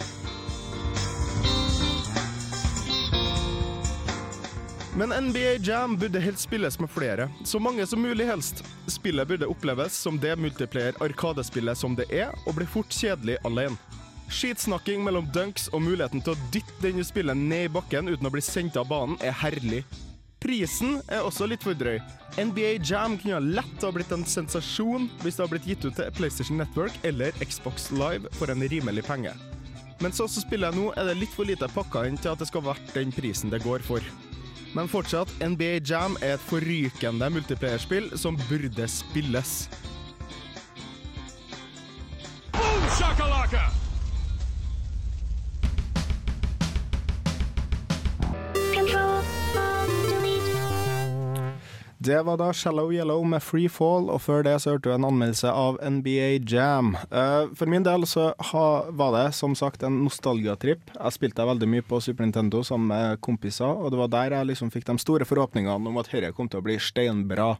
Men 4.94 5.30
NBA 5.30 5.52
Jam 5.62 5.96
burde 5.96 6.20
helst 6.20 6.40
spilles 6.40 6.78
med 6.80 6.90
flere, 6.90 7.28
så 7.44 7.58
mange 7.58 7.86
som 7.86 8.02
mulig 8.02 8.26
helst. 8.26 8.64
Spillet 8.86 9.28
burde 9.28 9.46
oppleves 9.46 9.94
som 9.94 10.18
det 10.18 10.34
multiplayer-arkadespillet 10.36 11.78
som 11.78 11.94
det 11.94 12.08
er, 12.10 12.32
og 12.46 12.56
blir 12.58 12.66
fort 12.66 12.90
kjedelig 12.90 13.36
alene. 13.46 13.78
Skitsnakking 14.30 15.04
mellom 15.06 15.28
dunks 15.34 15.68
og 15.70 15.84
muligheten 15.86 16.22
til 16.22 16.34
å 16.34 16.48
dytte 16.54 16.82
denne 16.82 17.04
spillet 17.06 17.38
ned 17.38 17.68
i 17.68 17.72
bakken 17.72 18.10
uten 18.10 18.26
å 18.26 18.32
bli 18.34 18.42
sendt 18.42 18.78
av 18.78 18.88
banen, 18.90 19.14
er 19.22 19.34
herlig. 19.44 19.84
Prisen 20.42 20.98
er 21.06 21.22
også 21.22 21.46
litt 21.46 21.62
for 21.62 21.78
drøy. 21.78 22.00
NBA 22.40 22.80
Jam 22.82 23.14
kunne 23.20 23.38
lett 23.60 23.86
ha 23.86 23.90
blitt 23.94 24.10
en 24.14 24.26
sensasjon 24.26 25.06
hvis 25.22 25.36
det 25.36 25.44
hadde 25.44 25.54
blitt 25.54 25.68
gitt 25.70 25.86
ut 25.86 25.94
til 25.98 26.10
PlayStation 26.16 26.58
Network 26.58 26.96
eller 27.06 27.36
Xbox 27.44 27.90
Live 27.94 28.30
for 28.38 28.50
en 28.50 28.66
rimelig 28.72 29.06
penge. 29.06 29.36
Men 30.00 30.16
sånn 30.16 30.30
som 30.32 30.46
spillet 30.46 30.74
nå, 30.74 30.88
er 30.96 31.10
det 31.10 31.18
litt 31.20 31.34
for 31.36 31.46
lite 31.46 31.68
pakka 31.70 32.06
inn 32.08 32.18
til 32.18 32.32
at 32.32 32.42
det 32.42 32.48
skal 32.50 32.64
vært 32.64 32.94
den 32.96 33.14
prisen 33.14 33.52
det 33.52 33.62
går 33.66 33.84
for. 33.86 34.02
Men 34.74 34.88
fortsatt, 34.88 35.30
NBA 35.42 35.80
Jam 35.86 36.16
er 36.22 36.36
et 36.36 36.44
forrykende 36.46 37.30
multiplayerspill 37.34 38.12
som 38.18 38.38
burde 38.48 38.86
spilles. 38.88 39.68
Boom 42.54 43.29
Det 52.00 52.22
var 52.24 52.38
da 52.40 52.46
Shallow 52.56 52.88
Yellow 52.92 53.20
med 53.28 53.42
Free 53.44 53.68
Fall, 53.68 54.06
og 54.08 54.22
før 54.24 54.40
det 54.46 54.54
så 54.62 54.72
hørte 54.72 54.88
du 54.88 54.94
en 54.94 55.04
anmeldelse 55.04 55.50
av 55.52 55.76
NBA 55.84 56.30
Jam. 56.48 56.94
Eh, 56.96 57.50
for 57.52 57.68
min 57.68 57.84
del 57.84 58.06
så 58.08 58.30
var 58.96 59.12
det 59.12 59.26
som 59.36 59.52
sagt 59.52 59.84
en 59.84 59.98
nostalgiatripp. 60.06 60.94
Jeg 60.94 61.16
spilte 61.18 61.44
veldig 61.44 61.68
mye 61.68 61.84
på 61.84 62.00
Super 62.00 62.24
Nintendo 62.24 62.62
sammen 62.64 62.88
med 62.88 63.20
kompiser, 63.20 63.68
og 63.68 63.92
det 63.92 64.00
var 64.00 64.14
der 64.16 64.38
jeg 64.38 64.48
liksom 64.48 64.72
fikk 64.72 64.88
de 64.88 64.96
store 65.04 65.28
forhåpningene 65.28 65.92
om 65.92 66.00
at 66.00 66.08
dette 66.08 66.32
kom 66.32 66.48
til 66.48 66.62
å 66.62 66.66
bli 66.70 66.78
steinbra. 66.80 67.50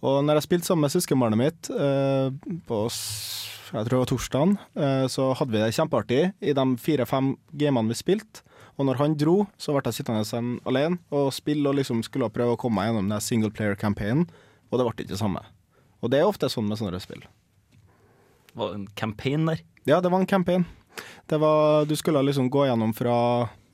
Og 0.00 0.24
når 0.24 0.40
jeg 0.40 0.48
spilte 0.48 0.70
sammen 0.70 0.88
med 0.88 0.96
søskenbarnet 0.96 1.42
mitt 1.44 1.72
eh, 1.76 2.32
på 2.64 2.82
jeg 2.88 3.84
tror 3.84 3.92
det 3.92 4.00
var 4.00 4.12
torsdagen, 4.14 4.58
eh, 4.80 5.06
så 5.12 5.34
hadde 5.36 5.52
vi 5.52 5.60
det 5.60 5.74
kjempeartig 5.76 6.22
i 6.40 6.56
de 6.56 6.66
fire-fem 6.80 7.34
gamene 7.52 7.92
vi 7.92 8.00
spilte. 8.00 8.47
Og 8.78 8.86
når 8.86 9.00
han 9.00 9.16
dro, 9.18 9.40
så 9.58 9.74
ble 9.74 9.82
jeg 9.90 9.98
sittende 9.98 10.22
alene 10.68 11.00
og 11.10 11.32
spille 11.34 11.66
og 11.66 11.80
liksom 11.80 12.04
skulle 12.06 12.28
prøve 12.30 12.54
å 12.54 12.60
komme 12.60 12.78
meg 12.78 12.92
gjennom 12.92 13.08
den 13.10 13.24
single 13.24 13.50
player-campaignen, 13.50 14.28
og 14.70 14.78
det 14.78 14.86
ble 14.86 14.94
ikke 14.94 15.10
det 15.12 15.18
samme. 15.20 15.42
Og 15.98 16.12
det 16.12 16.20
er 16.20 16.28
ofte 16.30 16.46
sånn 16.52 16.68
med 16.70 16.78
sånne 16.78 17.00
spill. 17.02 17.24
Var 18.54 18.70
det 18.70 18.78
en 18.78 18.88
campaign 18.98 19.48
der? 19.50 19.64
Ja, 19.88 19.98
det 20.04 20.12
var 20.12 20.22
en 20.22 20.30
campaign. 20.30 20.66
Det 21.30 21.38
var, 21.42 21.86
du 21.90 21.94
skulle 21.98 22.22
liksom 22.26 22.50
gå 22.50 22.66
gjennom 22.68 22.94
fra 22.94 23.16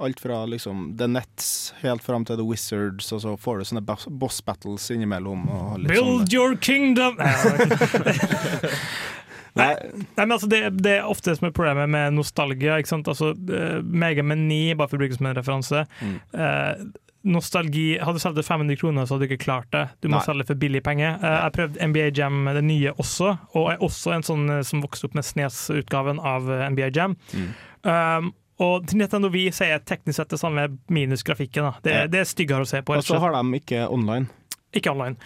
alt 0.05 0.19
fra 0.21 0.41
liksom 0.51 0.97
The 0.99 1.07
Nets 1.07 1.73
helt 1.81 2.03
fram 2.05 2.25
til 2.27 2.41
The 2.41 2.45
Wizards, 2.49 3.13
og 3.15 3.21
så 3.23 3.37
får 3.41 3.61
du 3.61 3.69
sånne 3.69 3.85
boss- 3.85 4.43
battles 4.45 4.89
innimellom. 4.93 5.45
Og 5.49 5.79
litt. 5.85 5.93
Build 5.93 6.33
your 6.35 6.57
kingdom! 6.57 7.21
Nei, 9.55 9.71
nei, 10.17 10.25
men 10.25 10.35
altså 10.35 10.49
det, 10.51 10.61
det 10.83 10.97
er 10.99 11.09
ofte 11.09 11.31
det 11.31 11.39
som 11.39 11.49
er 11.49 11.55
problemet 11.55 11.91
med 11.91 12.17
nostalgia. 12.17 12.81
Ikke 12.81 12.91
sant? 12.91 13.11
Altså, 13.11 13.33
uh, 13.35 13.79
Mega 13.83 14.25
Man 14.27 14.49
9, 14.51 14.75
bare 14.81 14.91
for 14.91 14.99
å 14.99 15.05
bruke 15.05 15.15
det 15.15 15.21
som 15.21 15.31
en 15.31 15.39
referanse. 15.39 15.87
Mm. 16.03 16.19
eh, 16.35 16.85
nostalgi 17.25 17.99
Hadde 17.99 18.19
du 18.19 18.21
solgt 18.21 18.37
det 18.37 18.43
500 18.43 18.77
kroner, 18.77 19.07
så 19.07 19.15
hadde 19.15 19.27
du 19.27 19.33
ikke 19.33 19.45
klart 19.45 19.71
det. 19.73 19.87
Du 20.01 20.09
må 20.11 20.19
Nei. 20.19 20.25
selge 20.27 20.47
for 20.51 20.61
billig 20.61 20.83
penger. 20.85 21.17
Eh, 21.17 21.37
jeg 21.41 21.57
prøvde 21.57 21.89
NBA 21.89 22.09
Jam, 22.19 22.45
det 22.57 22.65
nye 22.67 22.93
også, 23.01 23.35
og 23.57 23.69
er 23.73 23.85
også 23.85 24.15
en 24.19 24.27
sånn 24.27 24.45
eh, 24.59 24.65
som 24.67 24.85
vokste 24.85 25.09
opp 25.09 25.17
med 25.17 25.27
SNES-utgaven 25.27 26.21
av 26.21 26.51
eh, 26.53 26.67
NBA 26.75 26.91
Jam. 26.95 27.17
Mm. 27.33 27.53
Um, 27.85 28.33
og 28.65 28.87
til 28.89 29.01
Nintendo 29.01 29.29
Vi 29.35 29.49
så 29.53 29.67
er 29.67 29.83
teknisk 29.85 30.21
sett 30.21 30.31
det 30.31 30.39
samme 30.41 30.69
minus 30.93 31.25
grafikken. 31.27 31.67
Da. 31.67 31.83
Det, 31.85 31.97
det 32.13 32.23
er 32.23 32.29
styggere 32.29 32.67
å 32.67 32.69
se 32.69 32.85
på. 32.85 32.95
Og 32.97 33.07
så 33.07 33.19
har 33.23 33.35
de 33.35 33.59
ikke 33.59 33.89
online. 33.89 34.29
Ikke 34.75 34.93
online. 34.93 35.17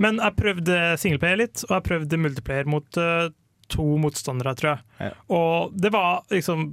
Men 0.00 0.22
jeg 0.22 0.36
prøvde 0.38 0.78
singleplayer 1.00 1.42
litt, 1.42 1.62
og 1.68 1.78
jeg 1.78 1.86
prøvde 1.90 2.22
multiplayer 2.22 2.70
mot 2.70 3.00
eh, 3.00 3.28
to 3.72 3.86
motstandere, 4.00 4.54
tror 4.58 4.74
jeg. 4.74 4.86
Ja. 5.08 5.12
Og 5.34 5.76
det 5.76 5.92
var 5.94 6.24
liksom 6.32 6.72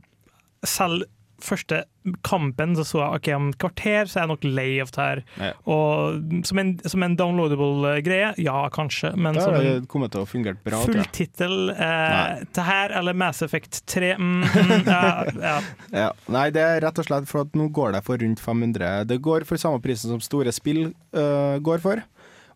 Selv 0.66 1.04
første 1.44 1.84
kampen 2.26 2.76
så 2.78 2.86
så 2.88 3.02
jeg 3.02 3.20
ok, 3.20 3.28
om 3.36 3.48
et 3.52 3.58
kvarter 3.60 4.10
så 4.10 4.20
er 4.20 4.24
jeg 4.24 4.32
nok 4.32 4.46
lei 4.48 4.68
av 4.82 4.92
det 4.94 5.02
her. 5.02 5.22
Ja. 5.42 5.50
Og 5.72 6.46
som 6.48 6.62
en, 6.62 6.72
som 6.88 7.06
en 7.06 7.18
downloadable 7.20 7.92
eh, 7.92 8.02
greie, 8.06 8.32
ja 8.42 8.58
kanskje, 8.74 9.12
men 9.20 9.38
som 9.40 9.56
en 9.58 9.66
det 9.66 9.90
kommet 9.92 10.14
til 10.16 10.24
å 10.24 10.30
fungere 10.30 10.60
bra. 10.64 10.80
tror 10.80 11.00
jeg. 11.00 11.06
fulltittel 11.06 11.74
eh, 11.74 12.46
det 12.56 12.68
her 12.70 12.96
eller 13.00 13.18
Mass 13.18 13.44
Effect 13.46 13.82
3 13.92 14.14
mm, 14.16 14.32
mm, 14.46 14.74
ja, 14.88 15.04
ja. 15.42 15.58
Ja. 16.06 16.10
Nei, 16.32 16.48
det 16.56 16.64
er 16.64 16.82
rett 16.86 17.00
og 17.02 17.08
slett 17.08 17.30
for 17.30 17.46
at 17.46 17.56
nå 17.58 17.68
går 17.76 17.96
det 17.98 18.04
for 18.06 18.22
rundt 18.22 18.42
500. 18.44 19.06
Det 19.10 19.20
går 19.24 19.48
for 19.50 19.62
samme 19.62 19.82
prisen 19.84 20.14
som 20.14 20.24
store 20.24 20.54
spill 20.56 20.88
uh, 21.16 21.58
går 21.64 21.84
for. 21.84 22.04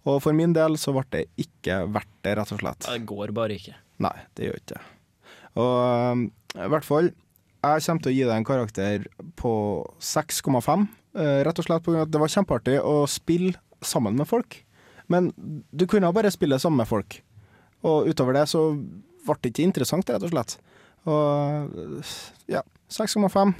Og 0.07 0.21
for 0.23 0.35
min 0.35 0.53
del 0.55 0.77
så 0.79 0.93
ble 0.95 1.05
det 1.11 1.25
ikke 1.41 1.83
verdt 1.91 2.11
det, 2.23 2.35
rett 2.39 2.55
og 2.55 2.61
slett. 2.61 2.87
Det 2.87 3.05
går 3.09 3.33
bare 3.35 3.59
ikke. 3.59 3.75
Nei, 4.03 4.15
det 4.37 4.47
gjør 4.47 4.61
ikke 4.61 4.77
det. 4.77 4.83
Og 5.59 6.23
i 6.55 6.69
hvert 6.71 6.87
fall, 6.87 7.11
jeg 7.59 7.83
kommer 7.85 8.03
til 8.03 8.11
å 8.11 8.15
gi 8.15 8.23
deg 8.23 8.35
en 8.37 8.47
karakter 8.47 9.05
på 9.39 9.53
6,5. 9.99 10.87
øh, 11.19 11.39
rett 11.45 11.59
og 11.59 11.67
slett 11.67 11.83
pga. 11.83 12.05
at 12.05 12.11
det 12.11 12.21
var 12.21 12.31
kjempeartig 12.31 12.79
å 12.79 13.03
spille 13.07 13.59
sammen 13.81 14.15
med 14.15 14.27
folk. 14.27 14.63
Men 15.09 15.31
du 15.71 15.85
kunne 15.89 16.13
bare 16.13 16.31
spille 16.31 16.59
sammen 16.59 16.77
med 16.83 16.87
folk. 16.87 17.21
Og 17.83 18.07
utover 18.07 18.33
det 18.37 18.47
så 18.51 18.71
ble 18.75 19.35
det 19.41 19.51
ikke 19.51 19.67
interessant, 19.67 20.09
rett 20.09 20.23
og 20.23 20.31
slett. 20.31 20.57
Og 21.09 22.03
ja, 22.47 22.61
6,5. 22.91 23.53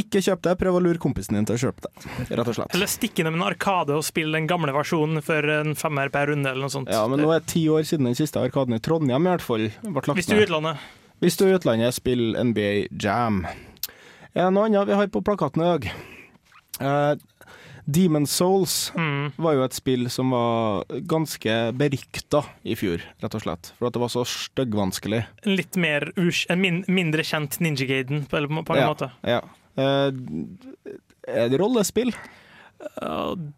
Ikke 0.00 0.22
kjøp 0.24 0.42
det, 0.46 0.54
prøv 0.60 0.78
å 0.78 0.82
lure 0.84 1.00
kompisen 1.02 1.36
din 1.38 1.46
til 1.48 1.58
å 1.58 1.62
kjøpe 1.66 1.84
det, 1.86 1.92
rett 2.30 2.50
og 2.52 2.56
slett. 2.56 2.74
Eller 2.76 2.90
stikke 2.90 3.22
innom 3.24 3.36
en 3.40 3.46
arkade 3.50 3.96
og 3.96 4.04
spille 4.06 4.36
den 4.38 4.48
gamle 4.50 4.72
versjonen 4.76 5.22
for 5.26 5.44
en 5.58 5.74
femmer 5.78 6.10
per 6.14 6.30
runde, 6.32 6.48
eller 6.52 6.66
noe 6.68 6.72
sånt. 6.72 6.90
Ja, 6.92 7.04
men 7.10 7.20
nå 7.22 7.30
er 7.34 7.42
det 7.42 7.50
ti 7.52 7.64
år 7.72 7.84
siden 7.88 8.08
den 8.10 8.18
siste 8.18 8.40
arkaden 8.42 8.76
i 8.76 8.80
Trondheim 8.82 9.26
i 9.26 9.34
hvert 9.34 9.44
fall 9.44 9.68
Hvis 10.16 10.30
du 10.30 10.36
er 10.36 10.44
i 10.44 10.46
utlandet. 10.48 10.86
Hvis 11.20 11.36
du 11.36 11.44
er 11.46 11.52
i 11.52 11.58
utlandet, 11.58 11.94
spill 11.98 12.30
NBA 12.38 12.70
Jam. 13.02 13.42
Er 14.32 14.46
det 14.46 14.52
noe 14.54 14.68
annet 14.70 14.88
vi 14.88 14.96
har 14.96 15.10
på 15.12 15.20
plakaten 15.26 15.60
i 15.64 15.68
dag? 15.72 15.90
Eh, 16.80 17.14
Demon 17.90 18.26
Souls 18.30 18.92
Mm. 18.94 19.32
var 19.36 19.54
jo 19.56 19.64
et 19.64 19.74
spill 19.74 20.08
som 20.10 20.30
var 20.30 20.84
ganske 21.10 21.72
berykta 21.74 22.44
i 22.64 22.76
fjor, 22.78 23.02
rett 23.20 23.34
og 23.34 23.42
slett. 23.42 23.72
For 23.78 23.88
at 23.88 23.96
det 23.96 24.00
var 24.04 24.12
så 24.12 24.22
styggvanskelig. 24.24 25.24
En 25.44 25.56
litt 25.56 25.76
mer 25.76 26.12
en 26.16 26.60
min 26.60 26.84
mindre 26.86 27.24
kjent 27.26 27.58
Ninja 27.60 27.86
Gaiden, 27.88 28.26
på, 28.30 28.38
på 28.64 28.76
en 28.76 28.80
Ja, 28.80 28.86
måte. 28.92 29.10
Ja. 29.26 29.40
Eh, 29.80 30.94
er 31.40 31.48
det 31.52 31.60
rollespill? 31.60 32.12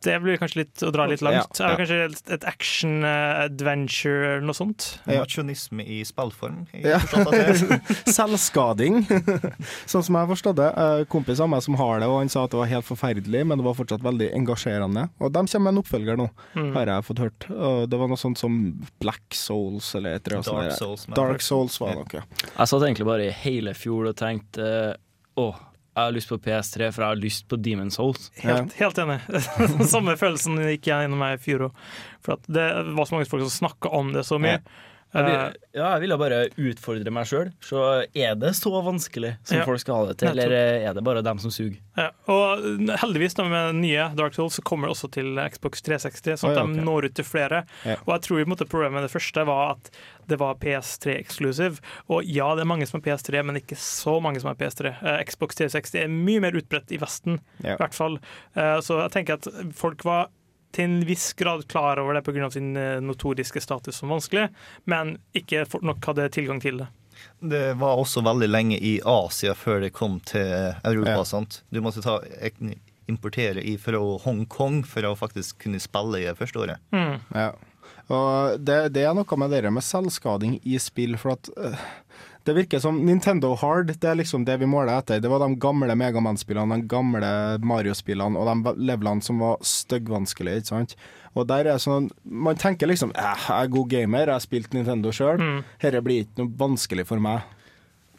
Det 0.02 0.16
blir 0.18 0.34
kanskje 0.40 0.58
litt 0.64 0.82
å 0.82 0.88
dra 0.90 1.04
litt 1.06 1.20
langt. 1.22 1.54
Ja, 1.60 1.68
ja. 1.70 1.76
Kanskje 1.78 1.98
et 2.34 2.42
action 2.48 3.04
eh, 3.06 3.44
adventure 3.44 4.32
eller 4.32 4.46
noe 4.48 4.56
sånt? 4.58 4.86
Machonisme 5.06 5.84
i 5.86 6.00
spillform. 6.06 6.64
Ja. 6.74 6.98
Selvskading, 8.16 9.04
sånn 9.90 10.02
som 10.02 10.16
jeg 10.16 10.24
har 10.24 10.30
forstått 10.32 10.58
det. 10.58 10.68
Eh, 10.74 11.04
Kompis 11.12 11.38
av 11.42 11.52
meg 11.52 11.62
som 11.64 11.78
har 11.78 12.02
det, 12.02 12.08
og 12.10 12.18
han 12.18 12.32
sa 12.32 12.44
at 12.48 12.54
det 12.54 12.60
var 12.64 12.70
helt 12.72 12.88
forferdelig, 12.88 13.44
men 13.46 13.62
det 13.62 13.66
var 13.68 13.78
fortsatt 13.78 14.02
veldig 14.04 14.32
engasjerende. 14.40 15.06
Og 15.22 15.30
de 15.34 15.44
kommer 15.46 15.68
med 15.68 15.76
en 15.76 15.82
oppfølger 15.84 16.18
nå, 16.18 16.28
Mm. 16.58 16.72
har 16.74 16.86
jeg 16.90 17.04
fått 17.06 17.22
hørt. 17.22 17.46
Det 17.88 17.98
var 18.02 18.08
noe 18.10 18.20
sånt 18.20 18.38
som 18.42 18.58
Black 19.00 19.22
Souls 19.38 19.94
eller 19.94 20.18
et 20.18 20.26
eller 20.26 20.42
annet. 20.42 20.72
Dark. 20.72 20.78
Souls, 20.82 21.06
Dark 21.16 21.40
Souls 21.46 21.78
var 21.80 21.94
det 21.94 22.02
nok, 22.02 22.14
ja. 22.18 22.24
Jeg 22.58 22.68
satt 22.74 22.82
egentlig 22.90 23.06
bare 23.08 23.28
i 23.30 23.34
hele 23.46 23.72
fjor 23.78 24.10
og 24.10 24.16
tenkte 24.18 24.96
Å, 25.38 25.46
jeg 25.92 26.06
har 26.06 26.14
lyst 26.16 26.30
på 26.32 26.38
PS3, 26.40 26.86
for 26.94 27.04
jeg 27.04 27.10
har 27.10 27.20
lyst 27.20 27.48
på 27.52 27.58
Demon's 27.60 27.98
Souls. 27.98 28.30
Helt, 28.40 28.72
helt 28.78 29.00
enig. 29.02 29.18
Samme 29.92 30.14
følelsen 30.16 30.56
gikk 30.64 30.88
jeg 30.88 31.04
gjennom 31.04 31.20
meg 31.20 31.36
i 31.36 31.42
fjor 31.42 31.66
òg. 31.68 31.82
For 32.24 32.40
det 32.48 32.68
var 32.96 33.08
så 33.08 33.18
mange 33.18 33.28
folk 33.28 33.44
som 33.44 33.52
snakka 33.58 33.92
om 33.98 34.14
det 34.14 34.24
så 34.24 34.38
mye. 34.40 34.62
Jeg 35.12 35.22
Eh, 35.22 35.28
vil, 35.28 35.56
ja, 35.76 35.88
jeg 35.92 36.00
ville 36.06 36.16
bare 36.16 36.36
utfordre 36.56 37.10
meg 37.12 37.26
sjøl. 37.28 37.50
Så 37.60 37.80
er 38.16 38.34
det 38.40 38.54
så 38.56 38.70
vanskelig 38.82 39.34
som 39.44 39.58
Ja. 39.58 39.64
folk 39.68 39.80
skal 39.82 39.94
ha 39.98 40.06
det 40.08 40.14
til, 40.22 40.28
Nettopp. 40.28 40.44
eller 40.46 40.88
er 40.88 40.94
det 40.94 41.04
bare 41.04 41.22
dem 41.22 41.38
som 41.38 41.50
suger? 41.52 41.76
Ja, 41.98 42.06
og 42.32 42.62
heldigvis 43.02 43.34
da 43.36 43.44
med 43.44 43.74
nye 43.76 44.06
Dark 44.16 44.32
Souls 44.32 44.56
så 44.56 44.62
kommer 44.64 44.88
det 44.88 44.96
også 44.96 45.10
til 45.12 45.36
Xbox 45.52 45.82
360, 45.82 46.38
sånn 46.40 46.52
at 46.52 46.56
oh, 46.62 46.66
ja, 46.70 46.74
de 46.80 46.80
når 46.86 47.04
ut 47.10 47.14
til 47.14 47.24
flere. 47.28 47.64
Og 48.06 48.14
jeg 48.14 48.22
tror 48.22 48.40
i 48.40 48.44
måte 48.48 48.64
problemet 48.66 48.92
med 49.02 49.02
det 49.04 49.12
første 49.12 49.44
var 49.44 49.72
at 49.76 49.90
det 50.28 50.38
var 50.40 50.54
PS3 50.54 51.18
exclusive. 51.20 51.80
Og 52.08 52.24
ja, 52.24 52.54
det 52.54 52.62
er 52.64 52.70
mange 52.72 52.86
som 52.88 53.00
har 53.02 53.04
PS3, 53.12 53.44
men 53.44 53.56
ikke 53.60 53.76
så 53.76 54.16
mange 54.22 54.40
som 54.40 54.48
har 54.48 54.54
PS3. 54.56 54.94
Eh, 55.02 55.24
Xbox 55.28 55.56
360 55.60 55.94
er 56.06 56.08
mye 56.08 56.40
mer 56.40 56.52
utbredt 56.56 56.90
i 56.90 56.96
Vesten, 57.02 57.38
i 57.62 57.76
hvert 57.76 57.92
fall. 57.92 58.16
Eh, 58.56 58.78
så 58.80 59.02
jeg 59.02 59.12
tenker 59.12 59.34
at 59.34 59.48
folk 59.76 60.04
var 60.08 60.28
til 60.72 60.88
en 60.88 61.06
viss 61.06 61.32
grad 61.38 61.66
klar 61.70 62.00
over 62.02 62.16
det 62.16 62.24
pga. 62.26 62.50
sin 62.50 62.76
eh, 62.76 63.00
notoriske 63.00 63.60
status 63.60 64.00
som 64.00 64.12
vanskelig, 64.12 64.48
men 64.84 65.16
ikke 65.36 65.66
fort 65.68 65.86
nok 65.86 66.04
hadde 66.10 66.28
tilgang 66.34 66.60
til 66.60 66.82
det. 66.82 66.88
Det 67.38 67.74
var 67.78 67.98
også 68.00 68.22
veldig 68.24 68.48
lenge 68.48 68.78
i 68.78 68.96
Asia 69.04 69.54
før 69.54 69.82
det 69.84 69.92
kom 69.94 70.18
til 70.26 70.72
Europa. 70.82 71.18
Ja. 71.20 71.26
Sant? 71.28 71.62
Du 71.70 71.80
måtte 71.84 72.02
ta, 72.02 72.18
importere 73.10 73.62
fra 73.82 74.00
Hongkong 74.24 74.82
for 74.86 75.06
å 75.06 75.16
faktisk 75.18 75.64
kunne 75.66 75.82
spille 75.82 76.22
i 76.22 76.26
det 76.30 76.38
første 76.38 76.64
året. 76.64 76.82
Ja. 77.34 77.52
Og 78.12 78.60
det, 78.60 78.92
det 78.96 79.04
er 79.06 79.14
noe 79.16 79.38
med 79.38 79.54
det 79.54 79.70
med 79.70 79.84
selvskading 79.86 80.58
i 80.66 80.78
spill, 80.82 81.16
for 81.20 81.36
at 81.36 81.50
øh, 81.56 81.84
det 82.44 82.54
virker 82.56 82.80
som 82.82 82.98
Nintendo 83.06 83.52
Hard, 83.58 83.92
det 84.02 84.08
er 84.08 84.18
liksom 84.18 84.44
det 84.46 84.56
vi 84.58 84.66
måler 84.66 84.96
etter. 84.98 85.20
Det 85.22 85.30
var 85.30 85.42
de 85.44 85.54
gamle 85.62 85.94
Megaman-spillene, 85.98 86.80
de 86.82 86.90
gamle 86.90 87.30
Mario-spillene 87.62 88.38
og 88.38 88.48
de 88.50 88.74
levelene 88.82 89.22
som 89.22 89.42
var 89.42 89.62
styggvanskelige, 89.66 90.62
ikke 90.62 90.72
sant. 90.72 90.96
Og 91.38 91.46
der 91.48 91.70
er 91.70 91.80
sånn 91.80 92.10
Man 92.24 92.58
tenker 92.60 92.90
liksom 92.90 93.14
eh, 93.16 93.46
jeg 93.48 93.66
er 93.66 93.72
god 93.72 93.88
gamer, 93.88 94.26
jeg 94.26 94.36
har 94.36 94.44
spilt 94.44 94.74
Nintendo 94.76 95.12
sjøl, 95.14 95.38
Mm. 95.42 95.64
dette 95.80 96.02
blir 96.04 96.24
ikke 96.24 96.42
noe 96.42 96.56
vanskelig 96.58 97.06
for 97.08 97.22
meg. 97.22 97.42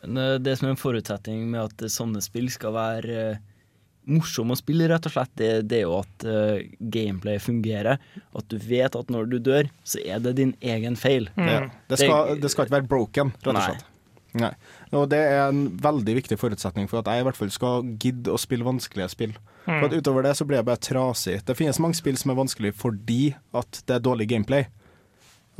Eh, 0.04 0.38
det 0.40 0.58
som 0.58 0.68
er 0.68 0.76
en 0.76 0.80
forutsetning 0.82 1.48
med 1.52 1.62
at 1.68 1.90
sånne 1.92 2.24
spill 2.24 2.50
skal 2.50 2.74
være 2.74 3.18
morsom 4.04 4.48
morsomme 4.50 4.56
å 4.56 4.60
spille, 4.60 4.88
rett 4.92 5.06
og 5.08 5.14
slett, 5.14 5.32
det, 5.40 5.50
det 5.72 5.78
er 5.78 5.86
jo 5.86 5.94
at 6.02 6.26
uh, 6.28 6.58
gameplay 6.92 7.40
fungerer. 7.40 8.02
At 8.36 8.50
du 8.52 8.58
vet 8.60 8.98
at 9.00 9.08
når 9.14 9.30
du 9.32 9.38
dør, 9.40 9.70
så 9.88 10.02
er 10.04 10.20
det 10.20 10.36
din 10.42 10.52
egen 10.60 10.98
feil. 11.00 11.30
Mm. 11.38 11.70
Det, 11.88 12.02
skal, 12.02 12.36
det 12.36 12.52
skal 12.52 12.68
ikke 12.68 12.82
være 12.82 12.90
broken, 12.92 13.32
rett 13.40 13.48
og 13.54 13.62
slett. 13.62 13.86
Nei. 13.86 13.93
Og 14.93 15.10
det 15.12 15.19
er 15.19 15.48
en 15.50 15.65
veldig 15.78 16.15
viktig 16.22 16.38
forutsetning 16.41 16.88
for 16.89 17.00
at 17.04 17.10
jeg 17.12 17.22
i 17.22 17.26
hvert 17.28 17.38
fall 17.38 17.52
skal 17.54 17.84
gidde 18.02 18.34
å 18.34 18.39
spille 18.41 18.65
vanskelige 18.65 19.10
spill. 19.13 19.34
Mm. 19.67 19.78
For 19.80 19.86
at 19.89 19.93
Utover 20.00 20.24
det 20.26 20.36
så 20.39 20.46
blir 20.50 20.58
jeg 20.60 20.65
bare 20.67 20.82
trasig. 20.84 21.39
Det 21.46 21.56
finnes 21.58 21.80
mange 21.80 21.96
spill 22.00 22.17
som 22.17 22.32
er 22.34 22.39
vanskelig 22.41 22.74
fordi 22.76 23.36
at 23.54 23.84
det 23.88 23.96
er 24.00 24.06
dårlig 24.06 24.28
gameplay. 24.34 24.65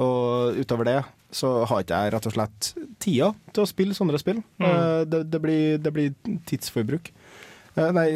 Og 0.02 0.58
utover 0.58 0.88
det 0.90 1.00
så 1.34 1.64
har 1.70 1.82
ikke 1.82 1.98
jeg 1.98 2.14
rett 2.14 2.28
og 2.30 2.34
slett 2.36 2.68
tida 3.02 3.32
til 3.54 3.64
å 3.64 3.70
spille 3.70 3.96
sånne 3.98 4.20
spill. 4.22 4.42
Mm. 4.62 4.66
Eh, 4.70 5.02
Det, 5.10 5.24
det, 5.34 5.40
blir, 5.42 5.78
det 5.82 5.94
blir 5.94 6.14
tidsforbruk. 6.50 7.10
Eh, 7.76 7.92
Nei, 7.94 8.08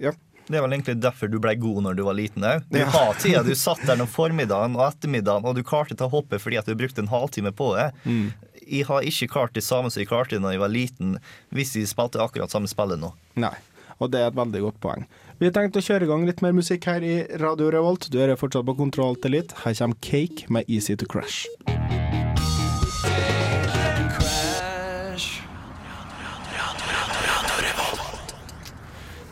ja. 0.00 0.12
Det 0.46 0.54
er 0.54 0.62
vel 0.62 0.76
egentlig 0.76 1.00
derfor 1.02 1.26
du 1.26 1.40
ble 1.42 1.56
god 1.58 1.80
når 1.82 1.96
du 1.98 2.02
var 2.06 2.14
liten 2.14 2.44
òg. 2.46 2.66
Du 2.70 2.78
Ja. 2.78 2.86
har 2.94 3.14
tida. 3.18 3.40
Du 3.42 3.54
satt 3.58 3.80
der 3.88 4.00
om 4.00 4.06
formiddagen 4.20 4.76
og 4.78 4.84
ettermiddagen, 4.92 5.44
og 5.48 5.56
du 5.56 5.64
klarte 5.66 5.96
å 5.96 5.98
ta 6.04 6.08
hoppet 6.12 6.40
fordi 6.40 6.58
at 6.60 6.68
du 6.68 6.74
brukte 6.78 7.02
en 7.02 7.10
halvtime 7.10 7.50
på 7.56 7.72
det. 7.76 7.88
Mm. 8.04 8.28
Jeg 8.66 8.86
har 8.88 9.06
ikke 9.06 9.28
klart 9.30 9.54
det 9.54 9.62
samme 9.62 9.90
som 9.92 10.02
jeg 10.02 10.10
klarte 10.10 10.40
da 10.42 10.50
jeg 10.50 10.62
var 10.62 10.72
liten, 10.72 11.16
hvis 11.54 11.76
jeg 11.78 11.86
spilte 11.90 12.18
akkurat 12.22 12.50
samme 12.50 12.66
spillet 12.70 12.98
nå. 12.98 13.12
Nei, 13.38 13.54
og 14.00 14.10
det 14.10 14.20
er 14.20 14.32
et 14.32 14.38
veldig 14.38 14.62
godt 14.64 14.80
poeng. 14.82 15.06
Vi 15.38 15.46
har 15.46 15.54
tenkt 15.54 15.78
å 15.78 15.84
kjøre 15.84 16.06
i 16.06 16.10
gang 16.10 16.26
litt 16.26 16.42
mer 16.42 16.56
musikk 16.56 16.88
her 16.90 17.04
i 17.04 17.14
Radio 17.42 17.70
Revolt. 17.70 18.08
Du 18.10 18.18
hører 18.18 18.38
fortsatt 18.40 18.66
på 18.66 18.74
Kontroll 18.78 19.18
til 19.22 19.36
litt. 19.36 19.54
Her 19.62 19.76
kommer 19.78 20.00
Cake 20.02 20.50
med 20.50 20.66
Easy 20.66 20.96
to 20.98 21.06
Crash. 21.06 21.46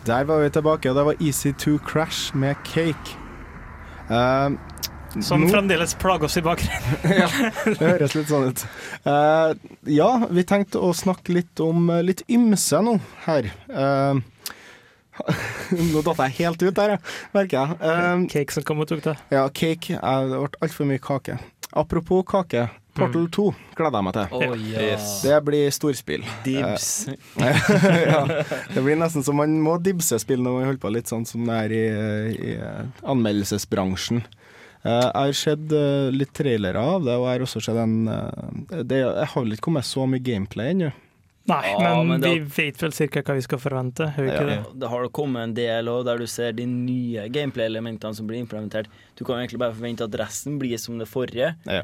Der 0.04 0.26
var 0.28 0.42
vi 0.42 0.50
tilbake, 0.52 0.90
og 0.90 0.96
det 0.98 1.04
var 1.08 1.22
Easy 1.24 1.54
to 1.56 1.78
Crash 1.80 2.36
med 2.36 2.60
Cake. 2.68 3.16
Eh, 4.12 4.50
Som 5.22 5.48
fremdeles 5.48 5.94
plager 5.94 6.24
oss 6.24 6.36
i 6.36 6.42
bakgrunnen. 6.42 6.82
ja, 7.20 7.28
det 7.64 7.78
høres 7.80 8.14
litt 8.16 8.30
sånn 8.30 8.50
ut. 8.50 8.62
Uh, 9.06 9.54
ja, 9.90 10.10
vi 10.30 10.44
tenkte 10.48 10.82
å 10.82 10.92
snakke 10.96 11.36
litt 11.36 11.60
om 11.62 11.90
eh, 11.92 12.02
litt 12.06 12.24
ymse 12.30 12.80
nå 12.82 12.96
her. 13.28 13.50
Uh, 13.70 14.18
nå 15.92 16.02
datt 16.06 16.24
jeg 16.26 16.38
helt 16.40 16.64
ut 16.64 16.78
der, 16.78 16.96
merker 17.36 17.60
jeg. 17.60 17.80
Uh, 17.82 18.24
cake 18.32 18.56
som 18.56 18.66
kom 18.66 18.82
og 18.82 18.90
tok 18.90 19.04
det. 19.06 19.18
Ja, 19.34 19.46
cake. 19.48 20.00
Det 20.00 20.40
ble 20.40 20.64
altfor 20.64 20.90
mye 20.90 21.02
kake. 21.02 21.38
Apropos 21.74 22.26
kake. 22.30 22.68
Portal 22.94 23.24
2 23.34 23.48
gleder 23.74 23.98
jeg 23.98 24.06
meg 24.06 24.14
til. 24.14 24.34
Oh. 24.38 24.52
Yes. 24.70 25.06
Det 25.24 25.38
blir 25.42 25.72
storspill. 25.74 26.26
Dibs. 26.44 27.08
Ja, 28.04 28.20
det 28.70 28.84
blir 28.84 28.98
nesten 28.98 29.24
som 29.26 29.40
man 29.40 29.56
må 29.62 29.80
dibse 29.82 30.20
spill 30.22 30.44
når 30.44 30.54
man 30.54 30.68
holder 30.68 30.82
på 30.84 30.92
litt 30.94 31.10
sånn 31.10 31.26
som 31.26 31.42
det 31.48 31.56
er 31.64 31.74
i, 31.74 31.84
i 32.52 32.54
anmeldelsesbransjen. 33.02 34.22
Eh, 34.84 35.00
jeg 35.00 35.12
har 35.16 35.32
sett 35.32 35.72
eh, 35.72 36.10
litt 36.12 36.32
trailere 36.36 36.76
av 36.80 37.04
det, 37.06 37.14
og 37.16 37.24
jeg 37.24 37.38
har 37.38 37.44
også 37.46 37.62
sett 37.64 37.78
en 37.80 37.94
eh, 38.08 38.82
det, 38.84 38.98
Jeg 39.00 39.30
har 39.32 39.42
vel 39.46 39.54
ikke 39.56 39.64
kommet 39.70 39.88
så 39.88 40.04
mye 40.08 40.20
gameplay 40.20 40.74
ennå. 40.74 40.90
Nei, 41.46 41.62
Ja, 41.76 41.94
men, 41.98 42.08
men 42.08 42.20
det- 42.22 42.30
vi 42.40 42.62
vet 42.70 42.82
vel 42.82 42.92
ca. 42.92 43.20
hva 43.20 43.34
vi 43.36 43.42
skal 43.44 43.58
forvente. 43.60 44.06
Vi 44.16 44.28
ikke 44.30 44.46
det? 44.48 44.58
Det 44.80 44.88
har 44.88 45.08
kommet 45.12 45.42
en 45.42 45.54
del 45.54 45.88
også, 45.92 46.04
der 46.08 46.18
du 46.18 46.26
ser 46.26 46.52
de 46.56 46.64
nye 46.66 47.26
gameplay-elementene 47.28 48.14
som 48.16 48.26
blir 48.26 48.40
implementert. 48.40 48.86
Du 49.16 49.24
kan 49.24 49.36
egentlig 49.42 49.58
bare 49.60 49.74
forvente 49.76 50.04
at 50.08 50.16
resten 50.20 50.58
blir 50.58 50.78
som 50.80 50.96
det 50.98 51.08
forrige. 51.08 51.54
Ja. 51.68 51.82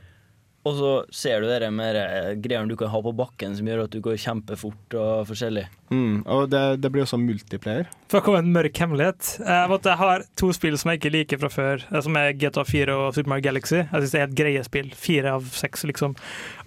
Og 0.68 0.74
så 0.76 0.88
ser 1.14 1.40
du 1.40 1.48
det 1.48 1.70
med 1.72 1.96
greiene 2.44 2.68
du 2.68 2.76
kan 2.76 2.90
ha 2.92 2.98
på 3.00 3.14
bakken 3.16 3.54
som 3.56 3.68
gjør 3.68 3.86
at 3.86 3.94
du 3.94 4.02
går 4.04 4.18
kjempefort 4.20 4.96
og 5.00 5.22
forskjellig. 5.30 5.64
Mm, 5.88 6.20
og 6.28 6.50
det, 6.52 6.60
det 6.84 6.90
blir 6.92 7.06
også 7.06 7.16
multiplayer. 7.20 7.88
For 8.12 8.20
å 8.20 8.24
komme 8.26 8.42
med 8.42 8.50
en 8.50 8.56
mørk 8.58 8.80
hemmelighet. 8.82 9.30
eh, 9.40 9.72
Jeg 9.88 9.98
har 10.02 10.26
to 10.36 10.50
spill 10.52 10.76
som 10.78 10.92
jeg 10.92 11.00
ikke 11.00 11.14
liker 11.16 11.40
fra 11.40 11.50
før, 11.54 11.86
eh, 11.88 12.02
som 12.04 12.18
er 12.20 12.36
GTA 12.36 12.66
4 12.68 12.98
og 12.98 13.16
Super 13.16 13.32
Mario 13.32 13.48
Galaxy. 13.48 13.78
Jeg 13.80 13.88
synes 13.88 14.12
det 14.12 14.20
er 14.20 14.28
et 14.28 14.36
greie 14.42 14.66
spill. 14.68 14.92
Fire 14.92 15.32
av 15.38 15.48
seks, 15.56 15.86
liksom. 15.88 16.14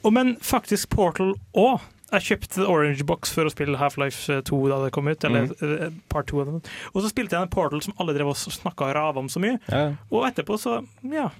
Og, 0.02 0.10
men 0.18 0.36
faktisk 0.42 0.90
Portal 0.98 1.36
òg. 1.54 1.86
Jeg 2.14 2.28
kjøpte 2.28 2.66
Orange 2.70 3.06
Box 3.10 3.32
for 3.34 3.50
å 3.50 3.54
spille 3.54 3.78
Half-Life 3.80 4.42
2 4.46 4.58
da 4.70 4.84
det 4.84 4.92
kom 4.94 5.08
ut, 5.10 5.24
eller 5.26 5.48
mm. 5.50 6.04
part 6.14 6.28
2 6.30 6.44
av 6.44 6.52
den. 6.52 6.60
Og 6.94 7.02
så 7.02 7.10
spilte 7.10 7.34
jeg 7.38 7.46
en 7.46 7.54
Portal 7.54 7.82
som 7.82 7.96
alle 8.02 8.14
drev 8.18 8.30
og 8.34 8.38
snakka 8.38 8.90
og 8.90 8.94
rava 8.98 9.22
om 9.24 9.32
så 9.34 9.42
mye. 9.42 9.58
Ja. 9.70 9.88
Og 10.14 10.28
etterpå 10.30 10.60
så, 10.62 10.82
ja. 11.10 11.32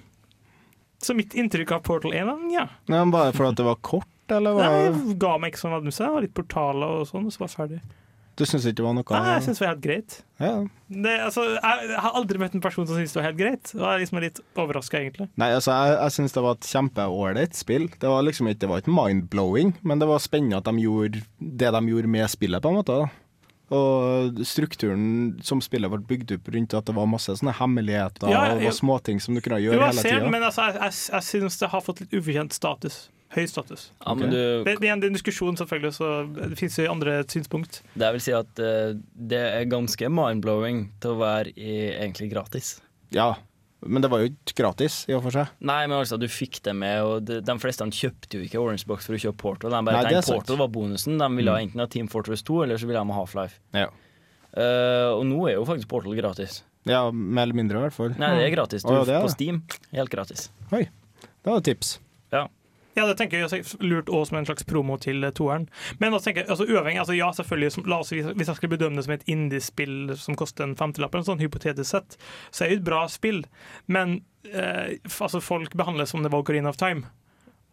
Så 1.02 1.14
mitt 1.16 1.34
inntrykk 1.34 1.72
av 1.76 1.82
Portal 1.84 2.12
1 2.14 2.30
ja. 2.52 2.68
Ja, 2.86 3.04
men 3.04 3.10
bare 3.12 3.32
fordi 3.36 3.56
det 3.60 3.64
var 3.66 3.76
kort, 3.84 4.08
eller? 4.28 4.54
Nei, 4.56 4.70
Var, 4.70 4.80
jeg 4.86 5.18
ga 5.20 5.34
meg 5.38 5.52
ikke 5.52 5.60
sånn 5.66 5.74
adnuse. 5.80 6.04
Det 6.04 6.12
var 6.14 6.24
litt 6.24 6.34
portaler 6.34 7.00
og 7.02 7.06
sånn, 7.10 7.26
og 7.28 7.32
så 7.34 7.42
var 7.44 7.50
jeg 7.52 7.58
ferdig. 7.58 7.80
du 8.34 8.42
syns 8.46 8.64
ikke 8.66 8.80
det 8.80 8.84
var 8.86 8.94
noe 8.96 9.04
Nei, 9.14 9.34
jeg 9.36 9.42
syns 9.44 9.58
det 9.60 9.62
var 9.64 9.72
helt 9.74 9.82
greit. 9.84 10.14
ja. 10.42 10.54
Det, 10.94 11.12
altså, 11.26 11.42
jeg, 11.54 11.88
jeg 11.90 12.00
har 12.04 12.16
aldri 12.18 12.38
møtt 12.38 12.54
en 12.54 12.62
person 12.64 12.86
som 12.86 12.96
syns 12.98 13.12
det 13.14 13.18
var 13.20 13.26
helt 13.28 13.38
greit. 13.38 13.70
Og 13.74 13.82
jeg 13.82 13.90
er 13.92 14.00
liksom 14.02 14.18
litt 14.24 14.40
overraska, 14.58 14.98
egentlig. 15.02 15.28
Nei, 15.40 15.50
altså, 15.54 15.70
jeg, 15.74 15.98
jeg 16.00 16.14
syns 16.16 16.34
det 16.38 16.42
var 16.46 16.56
et 16.58 16.70
kjempeålreit 16.72 17.54
spill. 17.58 17.86
Det 18.00 18.08
var 18.10 18.24
liksom 18.26 18.48
ikke, 18.50 18.60
det 18.64 18.70
var 18.72 18.82
ikke 18.82 18.94
mind-blowing, 18.96 19.74
men 19.82 20.02
det 20.02 20.08
var 20.10 20.22
spennende 20.24 20.58
at 20.62 20.70
de 20.70 20.82
gjorde 20.86 21.22
det 21.38 21.70
de 21.76 21.84
gjorde 21.92 22.10
med 22.16 22.30
spillet, 22.32 22.62
på 22.64 22.72
en 22.72 22.80
måte. 22.80 22.96
da. 23.04 23.10
Og 23.72 24.42
strukturen 24.44 25.38
som 25.42 25.60
spillet 25.64 25.88
ble 25.90 26.02
bygd 26.04 26.34
opp 26.36 26.48
rundt 26.52 26.74
at 26.76 26.84
det 26.90 26.94
var 26.94 27.06
masse 27.08 27.32
sånne 27.40 27.54
hemmeligheter 27.56 28.28
Ja, 28.28 28.42
jo. 28.58 28.68
og 28.68 28.74
småting 28.76 29.20
som 29.24 29.34
du 29.34 29.40
kunne 29.40 29.56
Jo, 29.62 29.72
gjøre 29.72 29.88
jeg 29.88 29.96
hele 30.02 30.20
tida. 30.20 30.30
men 30.34 30.42
altså, 30.44 30.66
jeg, 30.68 30.80
jeg, 30.82 30.92
jeg 31.14 31.22
synes 31.30 31.58
det 31.62 31.70
har 31.72 31.80
fått 31.86 32.00
litt 32.04 32.12
ufortjent 32.20 32.52
status. 32.52 32.98
Høy 33.34 33.46
status. 33.50 33.88
Ja, 34.04 34.12
men 34.14 34.30
du, 34.30 34.36
Det, 34.68 34.76
det 34.82 34.88
er 34.90 34.92
en 34.94 35.00
diskusjon, 35.16 35.56
selvfølgelig, 35.58 35.94
så 35.96 36.10
det 36.36 36.58
fins 36.60 36.76
jo 36.78 36.84
andre 36.92 37.16
synspunkt. 37.26 37.80
det 37.98 38.12
vil 38.14 38.22
si 38.22 38.32
at 38.36 38.60
uh, 38.62 38.92
det 39.16 39.40
er 39.40 39.64
ganske 39.72 40.06
mind-blowing 40.12 40.84
til 41.02 41.16
å 41.16 41.18
være 41.18 41.50
i, 41.56 41.72
egentlig 41.96 42.30
gratis. 42.30 42.76
Ja, 43.10 43.32
men 43.86 44.02
det 44.04 44.08
var 44.12 44.22
jo 44.24 44.30
ikke 44.32 44.54
gratis, 44.62 45.00
i 45.08 45.14
og 45.16 45.22
for 45.26 45.34
seg. 45.36 45.50
Nei, 45.60 45.80
men 45.86 45.96
altså, 45.98 46.18
du 46.20 46.26
fikk 46.30 46.60
det 46.66 46.74
med, 46.76 47.02
og 47.04 47.24
de, 47.28 47.40
de 47.44 47.56
fleste 47.62 47.84
kjøpte 47.84 48.38
jo 48.38 48.44
ikke 48.46 48.60
Orange 48.62 48.86
Box 48.88 49.06
for 49.08 49.14
å 49.16 49.20
kjøpe 49.20 49.36
Portal. 49.42 49.70
De 49.74 49.80
bare 49.86 50.00
Nei, 50.02 50.12
tenkte 50.12 50.30
Porto 50.32 50.38
Portal 50.40 50.60
var 50.64 50.70
bonusen. 50.74 51.18
De 51.20 51.28
ville 51.36 51.52
Mm. 51.54 51.68
enten 51.68 51.80
ha 51.80 51.86
Team 51.92 52.08
Fortress 52.08 52.42
2, 52.46 52.62
eller 52.64 52.76
så 52.80 52.86
ville 52.88 53.00
de 53.02 53.12
ha 53.12 53.18
Half-Life. 53.20 53.60
Ja. 53.76 53.88
Uh, 54.54 55.10
og 55.18 55.24
nå 55.26 55.40
er 55.50 55.56
jo 55.58 55.64
faktisk 55.66 55.88
Portal 55.90 56.14
gratis. 56.18 56.62
ja, 56.86 57.10
mer 57.10 57.42
eller 57.48 57.54
mindre, 57.58 57.78
i 57.80 57.86
hvert 57.88 57.96
fall. 57.96 58.12
Nei, 58.20 58.34
det 58.38 58.44
er 58.50 58.54
gratis. 58.54 58.82
Du, 58.84 58.92
ja, 58.92 59.04
det 59.08 59.14
er 59.16 59.24
på. 59.24 59.32
Steam. 59.32 59.62
Helt 59.92 60.10
gratis. 60.12 60.48
Oi, 60.70 60.84
det 61.24 61.48
var 61.48 61.58
et 61.58 61.64
tips. 61.70 61.96
Ja. 62.34 62.46
Ja, 62.94 63.06
det 63.08 63.16
tenker 63.18 63.42
jeg 63.42 63.64
lurt 63.82 64.08
også 64.08 64.30
som 64.30 64.38
en 64.38 64.46
slags 64.46 64.66
promo 64.70 64.96
til 65.02 65.26
eh, 65.26 65.32
toeren. 65.34 65.66
Men 65.98 66.14
også 66.14 66.28
tenker 66.30 66.44
jeg, 66.44 66.50
altså 66.54 66.66
uavhengig, 66.68 67.00
altså 67.02 67.16
ja, 67.18 67.30
selvfølgelig, 67.34 67.86
la 67.90 67.98
oss, 68.04 68.12
hvis 68.14 68.50
jeg 68.50 68.58
skulle 68.58 68.76
bedømme 68.76 69.00
det 69.00 69.06
som 69.06 69.16
et 69.16 69.26
indiespill 69.30 70.14
som 70.20 70.38
koster 70.38 70.68
en 70.68 70.76
femtilapp, 70.78 71.16
sånn 71.26 71.42
hypotetisk 71.42 71.90
sett, 71.90 72.18
så 72.50 72.64
er 72.64 72.70
det 72.70 72.78
jo 72.78 72.82
et 72.82 72.88
bra 72.90 73.02
spill. 73.10 73.42
Men 73.90 74.20
eh, 74.52 74.96
altså, 75.18 75.42
folk 75.42 75.74
behandles 75.78 76.14
som 76.14 76.22
det 76.22 76.30
var 76.32 76.44
Ocarina 76.44 76.70
of 76.70 76.78
Time. 76.80 77.10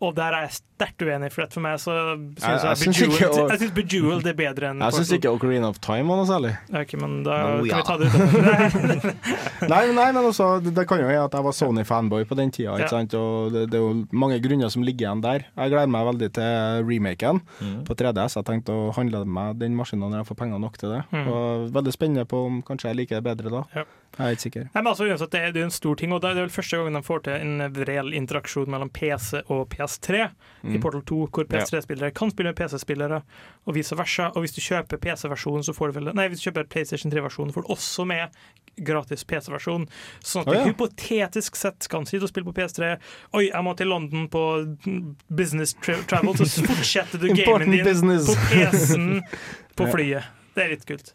Og 0.01 0.15
der 0.17 0.33
er 0.33 0.47
jeg 0.47 0.55
sterkt 0.57 1.03
uenig, 1.05 1.27
for 1.31 1.45
for 1.53 1.61
meg 1.61 1.75
så 1.77 1.93
syns 2.17 2.41
Jeg- 2.41 2.49
jeg, 2.49 2.63
jeg 2.65 2.77
syns 2.81 3.01
ikke 3.01 3.09
Bejeweled, 3.11 3.37
å- 3.37 3.49
jeg 3.51 3.59
synes 3.61 3.73
Bejeweled 3.77 4.27
er 4.31 4.33
bedre 4.33 4.69
enn 4.71 4.79
Jeg 4.81 4.93
syns 4.97 5.11
ikke 5.13 5.29
Ocarina 5.35 5.67
of 5.69 5.77
Time 5.79 6.07
var 6.09 6.17
noe 6.17 6.25
særlig. 6.25 6.53
Ok, 6.73 6.93
men 7.01 7.23
da 7.23 7.35
Nå, 7.61 7.67
kan 7.69 7.77
vi 7.77 7.83
ta 7.85 7.97
det 7.97 8.07
ut. 8.09 9.03
Nei, 9.69 9.85
men- 9.87 9.95
nei, 9.95 10.11
men 10.11 10.23
også, 10.25 10.47
det, 10.63 10.73
det 10.73 10.87
kan 10.89 10.99
jo 10.99 11.05
være 11.07 11.23
at 11.27 11.33
jeg 11.37 11.43
var 11.45 11.51
Sony-fanboy 11.53 12.25
på 12.25 12.35
den 12.35 12.49
tida, 12.51 12.73
ikke 12.73 12.87
Ja. 12.87 12.87
sant? 12.87 13.13
og 13.13 13.51
det, 13.53 13.69
det 13.69 13.77
er 13.77 13.83
jo 13.85 14.07
mange 14.11 14.39
grunner 14.41 14.69
som 14.73 14.81
ligger 14.83 15.05
igjen 15.07 15.21
der. 15.21 15.45
Jeg 15.55 15.69
gleder 15.71 15.87
meg 15.93 16.07
veldig 16.09 16.31
til 16.33 16.83
remaken 16.89 17.41
Mm. 17.61 17.83
på 17.85 17.95
3DS. 17.95 18.35
Jeg 18.41 18.45
tenkte 18.45 18.73
å 18.73 18.93
handle 18.95 19.25
meg 19.25 19.59
den 19.59 19.75
maskinen 19.77 20.09
når 20.09 20.23
jeg 20.23 20.27
får 20.31 20.37
penger 20.41 20.59
nok 20.59 20.77
til 20.77 20.89
det. 20.97 21.03
Mm. 21.13 21.27
Og 21.27 21.71
Veldig 21.71 21.93
spennende 21.93 22.25
på 22.25 22.45
om 22.47 22.61
kanskje 22.63 22.89
jeg 22.89 22.95
liker 22.97 23.21
det 23.21 23.23
bedre 23.37 23.49
da. 23.51 23.63
Ja. 23.75 23.83
Jeg 24.17 24.25
er 24.27 24.31
ikke 24.35 24.43
sikker. 24.43 24.63
Nei, 24.75 24.81
men 24.81 24.87
altså, 24.91 25.05
uansett, 25.07 25.29
det, 25.31 25.39
er, 25.41 25.51
det 25.55 25.61
er 25.61 25.67
en 25.69 25.71
stor 25.71 25.95
ting, 25.95 26.11
og 26.11 26.19
det 26.21 26.31
er 26.31 26.41
vel 26.41 26.49
første 26.51 26.75
gangen 26.77 26.93
de 26.97 27.01
får 27.05 27.21
til 27.23 27.33
en 27.33 27.73
reell 27.87 28.09
interaksjon 28.17 28.67
mellom 28.67 28.89
PC 28.91 29.39
og 29.47 29.69
PS3 29.91 30.23
i 30.23 30.27
Mm. 30.62 30.82
Portal 30.82 31.01
2, 31.01 31.27
hvor 31.34 31.45
PS3-spillere 31.49 32.12
kan 32.13 32.30
spille 32.30 32.51
med 32.51 32.56
PC-spillere, 32.56 33.21
og 33.65 33.75
vice 33.75 33.95
versa. 33.97 34.27
Og 34.36 34.43
hvis 34.43 34.54
du 34.54 34.62
kjøper 34.62 34.99
PC-versjonen, 35.01 35.63
så 35.65 35.73
får 35.73 35.89
du 35.89 35.99
vel 35.99 36.12
Nei, 36.13 36.27
hvis 36.30 36.43
du 36.43 36.49
kjøper 36.49 36.67
PlayStation 36.69 37.12
3-versjonen, 37.12 37.54
får 37.54 37.65
du 37.65 37.71
også 37.73 38.06
med 38.06 38.30
gratis 38.77 39.25
PC-versjon. 39.25 39.88
Sånn 40.21 40.43
at 40.43 40.51
du 40.51 40.51
du 40.51 40.60
ja. 40.60 40.67
hypotetisk 40.69 41.58
sett 41.58 41.88
kan 41.89 42.06
sitte 42.06 42.27
og 42.27 42.32
spille 42.34 42.45
på 42.45 42.54
PS3. 42.60 42.91
Oi, 43.34 43.47
jeg 43.47 43.65
må 43.65 43.73
til 43.80 43.89
London 43.89 44.27
på 44.32 44.43
business 45.34 45.73
tra 45.82 45.97
travel, 46.12 46.38
så 46.38 46.65
fortsetter 46.69 47.21
du 47.21 47.32
gamen 47.34 47.73
din 47.73 47.86
business. 47.88 48.30
på 48.30 48.38
PC-en 48.54 49.10
på 49.80 49.89
flyet. 49.89 50.30
Det 50.54 50.65
er 50.65 50.73
litt 50.75 50.86
kult. 50.86 51.13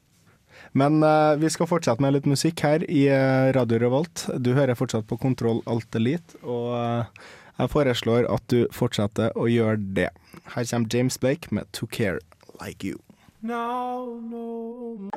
Men 0.77 1.01
uh, 1.05 1.37
vi 1.41 1.49
skal 1.53 1.69
fortsette 1.71 2.03
med 2.03 2.17
litt 2.17 2.27
musikk 2.29 2.61
her 2.67 2.83
i 2.91 3.07
eh, 3.09 3.49
Radio 3.57 3.79
Revolt. 3.81 4.27
Du 4.43 4.53
hører 4.57 4.77
fortsatt 4.77 5.07
på 5.09 5.17
Kontroll 5.21 5.63
Alt 5.71 5.95
Elite, 5.97 6.37
og 6.45 6.75
eh, 6.77 7.29
jeg 7.59 7.71
foreslår 7.71 8.27
at 8.33 8.43
du 8.51 8.67
fortsetter 8.73 9.33
å 9.37 9.47
gjøre 9.49 9.81
det. 9.97 10.09
Her 10.55 10.65
kommer 10.71 10.89
James 10.93 11.19
Blake 11.19 11.49
med 11.51 11.65
To 11.73 11.87
Care 11.87 12.19
Like 12.61 12.85
You. 12.85 13.01
No, 13.43 14.21
no. 14.21 15.11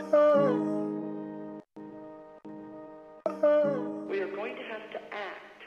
We 4.09 4.21
are 4.21 4.31
going 4.35 4.55
to 4.55 4.63
have 4.71 4.85
to 4.95 4.99
act 5.11 5.59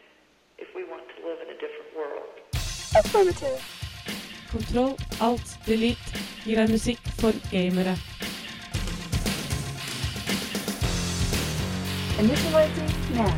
if 0.58 0.68
we 0.76 0.84
want 0.84 1.04
to 1.12 1.16
live 1.26 1.38
in 1.44 1.48
a 1.50 1.58
different 1.60 1.90
world. 1.96 2.28
Affirmative. 2.96 3.60
Kontroll, 4.52 4.96
alt, 5.20 5.58
delete 5.66 6.20
gir 6.44 6.60
deg 6.60 6.70
musikk 6.70 7.00
for 7.20 7.32
gamere. 7.50 7.96
Initializing 12.20 12.92
now. 13.16 13.32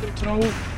Kontroll, 0.00 0.44
alt. 0.44 0.75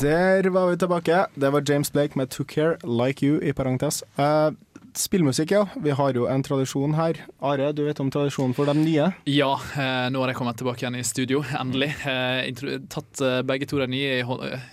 Der 0.00 0.50
var 0.50 0.66
vi 0.70 0.76
tilbake. 0.76 1.26
Det 1.34 1.52
var 1.52 1.62
James 1.68 1.90
Blake 1.90 2.12
med 2.18 2.26
'Took 2.26 2.46
Care 2.48 2.76
Like 3.06 3.26
You, 3.26 3.40
i 3.42 3.52
parentes. 3.52 4.04
Eh, 4.18 4.50
spillmusikk, 4.98 5.50
ja. 5.50 5.66
Vi 5.76 5.90
har 5.90 6.14
jo 6.14 6.26
en 6.30 6.42
tradisjon 6.42 6.94
her. 6.96 7.18
Are, 7.44 7.72
du 7.72 7.82
vet 7.86 8.00
om 8.00 8.10
tradisjonen 8.12 8.54
for 8.56 8.68
de 8.68 8.74
nye? 8.78 9.08
Ja, 9.28 9.50
eh, 9.76 10.06
nå 10.12 10.22
har 10.22 10.32
jeg 10.32 10.38
kommet 10.38 10.58
tilbake 10.60 10.84
igjen 10.84 10.98
i 10.98 11.04
studio, 11.06 11.42
endelig. 11.58 11.92
Eh, 12.06 12.48
tatt 12.92 13.20
eh, 13.24 13.40
begge 13.46 13.68
to 13.68 13.80
de 13.82 13.88
nye 13.92 14.18
i, 14.18 14.24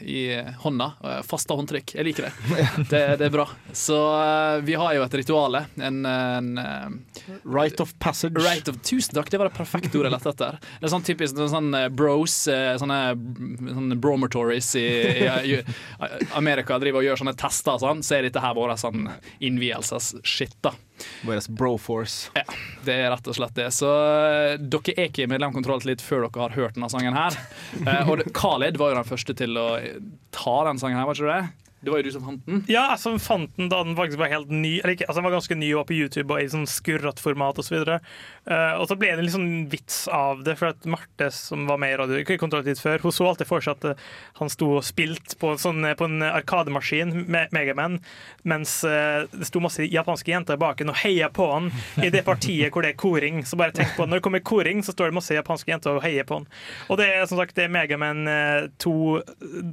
i 0.07 0.23
hånda. 0.63 0.89
Fasta 1.27 1.57
håndtrykk. 1.57 1.95
Jeg 1.99 2.07
liker 2.09 2.27
det. 2.27 2.33
det. 2.93 3.03
Det 3.21 3.27
er 3.27 3.33
bra. 3.33 3.47
Så 3.73 3.97
vi 4.65 4.77
har 4.79 4.95
jo 4.97 5.05
et 5.05 5.17
rituale. 5.21 5.65
En, 5.77 6.05
en 6.05 6.51
Right 7.43 7.79
of 7.83 7.93
passage. 7.99 8.39
Right 8.43 8.67
of, 8.71 8.79
tusen 8.85 9.15
takk, 9.17 9.31
det 9.31 9.41
var 9.41 9.51
det 9.51 9.57
perfekte 9.57 9.99
ordet 9.99 10.11
jeg 10.11 10.17
lette 10.17 10.33
etter. 10.33 10.59
Det 10.79 10.89
er 10.89 10.93
sånn 10.93 11.07
typisk 11.07 11.37
er 11.37 11.51
sånn 11.51 11.71
bros, 11.95 12.37
sånne, 12.81 12.99
sånne 13.69 13.99
bromatories 14.01 14.73
i, 14.79 14.87
i, 15.23 15.59
i 15.59 15.61
Amerika 16.37 16.79
driver 16.81 17.01
og 17.01 17.09
gjør 17.09 17.23
sånne 17.23 17.37
tester 17.39 17.81
sånn, 17.81 18.03
så 18.05 18.17
er 18.17 18.27
dette 18.27 18.43
her 18.43 18.55
vår 18.57 18.75
sånn 18.79 19.07
innvielses-shit, 20.13 20.55
da. 20.61 20.73
Vår 21.25 21.51
broforce. 21.51 22.31
Ja, 22.33 22.43
det 22.85 22.93
er 22.93 23.11
rett 23.11 23.27
og 23.27 23.35
slett 23.35 23.55
det. 23.55 23.71
Så 23.73 23.89
eh, 23.89 24.59
dere 24.59 24.93
er 24.95 25.09
ikke 25.09 25.27
medlem 25.27 25.53
Kontroll 25.53 25.81
litt 25.85 26.01
før 26.01 26.27
dere 26.27 26.41
har 26.41 26.55
hørt 26.55 26.75
denne 26.75 26.89
sangen 26.89 27.13
her. 27.17 27.37
Eh, 27.87 28.09
og 28.09 28.21
Khaled 28.33 28.77
var 28.77 28.93
jo 28.93 28.99
den 28.99 29.09
første 29.09 29.33
til 29.35 29.57
å 29.57 29.67
ta 30.31 30.57
den 30.67 30.79
sangen 30.79 30.99
her, 30.99 31.07
var 31.09 31.17
ikke 31.17 31.33
det? 31.33 31.62
Det 31.83 31.91
var 31.91 31.99
jo 31.99 32.07
du 32.07 32.13
som 32.15 32.23
fant 32.23 32.45
den. 32.47 32.61
Ja, 32.71 32.85
som 32.99 33.17
fant 33.19 33.51
den 33.57 33.67
da 33.71 33.81
den 33.83 33.95
faktisk 33.97 34.21
var 34.21 34.31
helt 34.31 34.51
ny. 34.51 34.77
Eller 34.79 34.95
ikke, 34.95 35.07
altså 35.09 35.19
den 35.19 35.27
var 35.27 35.35
ganske 35.35 35.57
ny 35.59 35.71
og 35.73 35.81
var 35.81 35.87
på 35.89 35.97
YouTube 35.97 36.31
og 36.31 36.39
i 36.39 36.51
sånn 36.51 36.67
skurret 36.69 37.19
format 37.19 37.59
osv. 37.59 37.75
Og, 37.81 38.07
uh, 38.47 38.73
og 38.79 38.85
så 38.87 38.97
ble 38.99 39.09
det 39.11 39.19
en 39.19 39.27
litt 39.27 39.35
sånn 39.35 39.49
vits 39.71 39.97
av 40.07 40.45
det, 40.47 40.55
for 40.59 40.71
at 40.71 40.87
Marte, 40.87 41.27
som 41.35 41.65
var 41.67 41.81
med 41.83 41.95
i 41.95 41.97
Radio 41.99 42.21
ikke 42.21 42.39
kontroll 42.39 42.63
før, 42.79 43.03
hun 43.03 43.15
så 43.15 43.27
alltid 43.27 43.49
for 43.49 43.63
seg 43.63 43.75
at 43.75 43.87
eh, 43.89 44.03
han 44.39 44.51
sto 44.51 44.69
og 44.77 44.85
spilte 44.87 45.35
på, 45.39 45.51
sånn, 45.59 45.83
på 45.99 46.07
en 46.07 46.23
arkademaskin, 46.23 47.11
Me 47.27 47.43
Megaman, 47.51 47.99
mens 48.47 48.77
uh, 48.87 49.27
det 49.33 49.49
sto 49.49 49.59
masse 49.63 49.83
japanske 49.83 50.31
jenter 50.31 50.59
bak 50.61 50.81
en 50.81 50.93
og 50.93 50.99
heia 51.03 51.27
på 51.33 51.49
han 51.51 51.69
i 51.99 52.11
det 52.13 52.23
partiet 52.23 52.71
hvor 52.71 52.85
det 52.85 52.93
er 52.93 52.99
koring. 52.99 53.43
Så 53.47 53.59
bare 53.59 53.75
tenk 53.75 53.97
på 53.97 54.05
det. 54.05 54.13
Når 54.13 54.21
det 54.21 54.27
kommer 54.29 54.43
koring, 54.45 54.83
så 54.85 54.95
står 54.95 55.11
det 55.11 55.19
masse 55.19 55.35
japanske 55.35 55.73
jenter 55.73 55.97
og 55.97 56.03
heier 56.05 56.27
på 56.27 56.39
han. 56.39 56.47
Og 56.87 56.99
det 57.01 57.09
er 57.11 57.27
som 57.27 57.41
sagt 57.41 57.57
det 57.59 57.67
er 57.67 57.75
Megaman 57.75 58.23
eh, 58.29 58.69
2, 58.83 58.95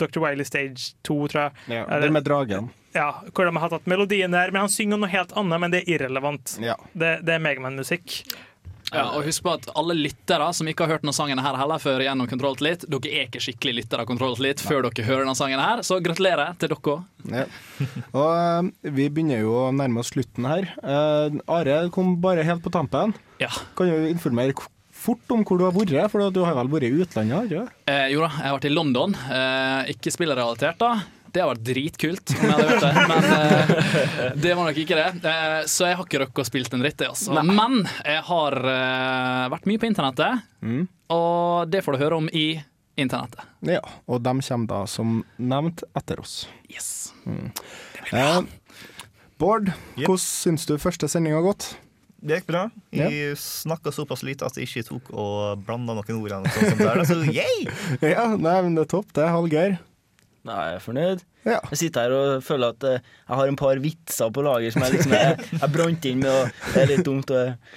Dr. 0.01 0.21
Wiley 0.25 0.49
Stage 0.49 0.97
2, 1.07 1.19
tror 1.31 1.43
jeg. 1.47 1.57
Ja, 1.79 2.00
Er 2.01 2.11
det 2.11 2.19
med 2.19 2.27
dragen. 2.27 2.71
ja, 2.97 3.09
hvor 3.31 3.47
de 3.47 3.57
har 3.63 3.73
tatt 3.73 3.91
melodien 3.91 4.35
der, 4.35 4.51
men 4.51 4.65
han 4.65 4.73
synger 4.73 4.99
noe 5.01 5.11
helt 5.13 5.33
annet, 5.39 5.61
men 5.63 5.75
det 5.75 5.85
er 5.85 5.97
irrelevant. 5.97 6.57
Ja. 6.63 6.79
Det, 6.93 7.21
det 7.27 7.37
er 7.37 7.45
Megaman-musikk. 7.45 8.23
Ja, 8.91 9.05
og 9.15 9.23
husk 9.23 9.45
på 9.47 9.53
at 9.55 9.69
alle 9.79 9.95
lyttere 9.95 10.49
som 10.57 10.67
ikke 10.67 10.83
har 10.83 10.97
hørt 10.97 11.05
denne 11.05 11.15
sangen 11.15 11.39
her 11.39 11.55
heller 11.55 11.79
før 11.79 12.03
gjennom 12.03 12.27
Kontroll 12.31 12.59
Litt, 12.65 12.83
dere 12.91 13.13
er 13.13 13.29
ikke 13.29 13.43
skikkelig 13.45 13.77
lyttere 13.77 14.03
av 14.03 14.09
Kontroll 14.11 14.35
Litt 14.43 14.63
før 14.65 14.83
dere 14.89 15.07
hører 15.07 15.23
denne 15.23 15.39
sangen 15.39 15.63
her, 15.63 15.85
så 15.87 16.01
gratulerer 16.03 16.57
til 16.59 16.73
dere 16.73 16.97
òg. 16.97 17.05
Ja. 17.31 17.45
Og 18.19 18.27
eh, 18.33 18.91
vi 18.99 19.07
begynner 19.07 19.45
jo 19.45 19.55
å 19.61 19.71
nærme 19.77 20.03
oss 20.03 20.11
slutten 20.11 20.49
her. 20.51 20.67
Uh, 20.83 21.39
Are 21.47 21.79
kom 21.95 22.17
bare 22.25 22.43
helt 22.47 22.65
på 22.65 22.75
tampen. 22.75 23.15
Ja. 23.39 23.53
Kan 23.79 23.93
du 23.93 24.11
informere 24.11 24.59
fort 25.01 25.33
om 25.33 25.45
hvor 25.47 25.61
du 25.61 25.65
har 25.69 25.77
vært? 25.77 25.95
For 26.11 26.35
du 26.35 26.43
har 26.45 26.59
vel 26.59 26.73
vært 26.73 26.89
i 26.91 26.93
utlandet? 27.05 27.47
ikke? 27.47 27.65
Eh, 27.89 28.09
jo 28.17 28.25
da, 28.25 28.33
jeg 28.35 28.49
har 28.49 28.59
vært 28.59 28.69
i 28.69 28.75
London. 28.75 29.17
Eh, 29.39 29.95
ikke 29.95 30.13
spillerrelatert, 30.19 30.83
da. 30.83 30.93
Det 31.33 31.43
har 31.45 31.51
vært 31.53 31.63
dritkult, 31.69 32.33
om 32.35 32.41
jeg 32.43 32.55
hadde 32.57 32.69
gjort 32.71 32.87
det. 32.87 33.05
Men 33.11 33.27
uh, 33.31 34.33
det 34.43 34.55
var 34.59 34.65
nok 34.71 34.81
ikke 34.83 34.99
det. 34.99 35.09
Uh, 35.23 35.61
så 35.71 35.87
jeg 35.91 35.99
har 36.01 36.09
ikke 36.09 36.23
rukket 36.25 36.43
å 36.43 36.47
spille 36.49 36.73
en 36.75 36.83
dritt, 36.85 36.97
det, 36.99 37.09
altså. 37.13 37.37
Men 37.47 37.85
jeg 38.05 38.25
har 38.31 38.57
uh, 38.67 39.45
vært 39.55 39.69
mye 39.71 39.83
på 39.83 39.91
internettet, 39.91 40.47
Mm. 40.61 40.83
og 41.15 41.71
det 41.73 41.81
får 41.87 41.95
du 41.97 42.03
høre 42.03 42.17
om 42.21 42.27
i 42.37 42.49
internettet. 43.01 43.41
Ja, 43.65 43.81
og 44.11 44.21
de 44.27 44.35
kommer 44.45 44.69
da 44.69 44.81
som 44.91 45.23
nevnt 45.41 45.85
etter 45.97 46.21
oss. 46.21 46.43
Yes. 46.69 47.15
Mm. 47.25 47.47
Eh, 48.13 48.41
Bård, 49.41 49.71
hvordan 49.97 50.21
syns 50.21 50.67
du 50.69 50.75
første 50.77 51.09
sending 51.09 51.33
har 51.33 51.47
gått? 51.47 51.71
Det 52.21 52.37
gikk 52.43 52.51
bra. 52.51 52.67
Jeg 52.93 53.39
snakka 53.41 53.89
såpass 53.97 54.21
lite 54.29 54.45
at 54.45 54.59
jeg 54.61 54.69
ikke 54.69 54.83
tok 54.91 55.07
og 55.17 55.63
blanda 55.65 55.95
noen 55.97 56.19
ord. 56.21 56.35
eller 56.37 56.53
som 56.53 56.83
der, 56.83 57.01
Så 57.09 57.17
yay! 57.33 57.65
Ja, 58.13 58.27
nei, 58.37 58.59
men 58.67 58.75
det 58.77 58.85
er 58.85 58.91
topp, 58.93 59.15
det. 59.17 59.31
Hallgeir. 59.33 59.79
Jeg 60.49 60.75
er 60.75 60.79
fornøyd. 60.81 61.25
Ja. 61.45 61.59
Jeg 61.71 61.79
sitter 61.83 62.07
her 62.07 62.15
og 62.17 62.45
føler 62.45 62.73
at 62.73 62.85
eh, 62.89 63.03
jeg 63.29 63.37
har 63.41 63.51
en 63.51 63.59
par 63.61 63.81
vitser 63.83 64.31
på 64.33 64.45
lager 64.45 64.73
som 64.73 64.85
jeg 64.87 64.95
liksom 64.97 65.13
jeg, 65.17 65.49
jeg 65.61 65.73
brant 65.75 66.09
inn 66.09 66.23
med, 66.23 66.31
og 66.33 66.73
det 66.75 66.83
er 66.85 66.91
litt 66.95 67.05
dumt. 67.07 67.33
Og, 67.37 67.77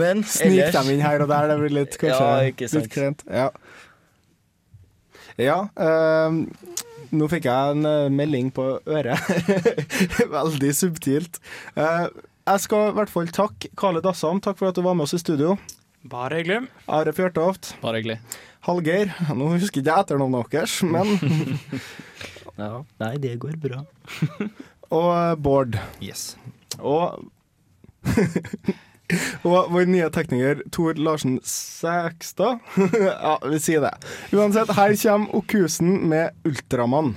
men 0.00 0.24
Snik 0.24 0.54
ellers- 0.54 0.78
dem 0.78 0.90
inn 0.94 1.04
her 1.04 1.24
og 1.24 1.28
der, 1.32 1.50
det 1.52 1.58
blir 1.60 1.74
litt, 1.82 1.98
kanskje, 2.00 2.30
Ja, 2.30 2.52
ikke 2.54 2.70
sant. 2.72 2.86
litt 2.86 2.94
kleint. 2.94 3.24
Ja, 3.28 3.50
ja 5.40 5.58
um, 6.28 6.42
nå 7.10 7.26
fikk 7.32 7.48
jeg 7.48 7.76
en 7.76 7.86
eh, 7.88 8.08
melding 8.14 8.52
på 8.54 8.64
øret. 8.86 9.18
Veldig 10.36 10.72
subtilt. 10.78 11.40
Uh, 11.74 12.06
jeg 12.46 12.62
skal 12.64 12.90
i 12.90 12.94
hvert 12.96 13.10
fall 13.12 13.32
takke 13.34 13.70
Kale 13.78 14.02
Dassam. 14.04 14.38
Takk 14.42 14.60
for 14.60 14.70
at 14.70 14.78
du 14.78 14.84
var 14.86 14.94
med 14.96 15.08
oss 15.08 15.16
i 15.18 15.20
studio. 15.22 15.56
Bare 16.10 16.38
hyggelig. 16.40 16.68
Are 16.88 17.12
Fjørtoft. 17.12 17.74
Bare 17.82 17.98
hyggelig. 18.00 18.20
Hallgeir. 18.66 19.14
Nå 19.32 19.52
husker 19.54 19.80
ikke 19.80 19.88
jeg 19.90 20.04
etternavnet 20.04 20.52
deres, 20.52 20.78
men 20.84 21.16
Ja, 22.60 22.82
nei, 23.00 23.14
det 23.22 23.38
går 23.40 23.56
bra. 23.62 23.84
Og 24.96 25.10
eh, 25.14 25.34
Bård. 25.40 25.78
Yes. 26.04 26.34
Og 26.78 27.24
Og 29.48 29.72
vår 29.74 29.88
nye 29.90 30.06
tekniker 30.14 30.60
Tor 30.70 30.94
Larsen 31.00 31.40
Sækstad. 31.42 32.60
ja, 32.94 33.32
vi 33.42 33.58
sier 33.58 33.82
det. 33.82 33.94
Uansett, 34.36 34.70
her 34.76 34.94
kommer 35.02 35.34
Okusen 35.40 35.96
med 36.12 36.36
Ultramann. 36.46 37.16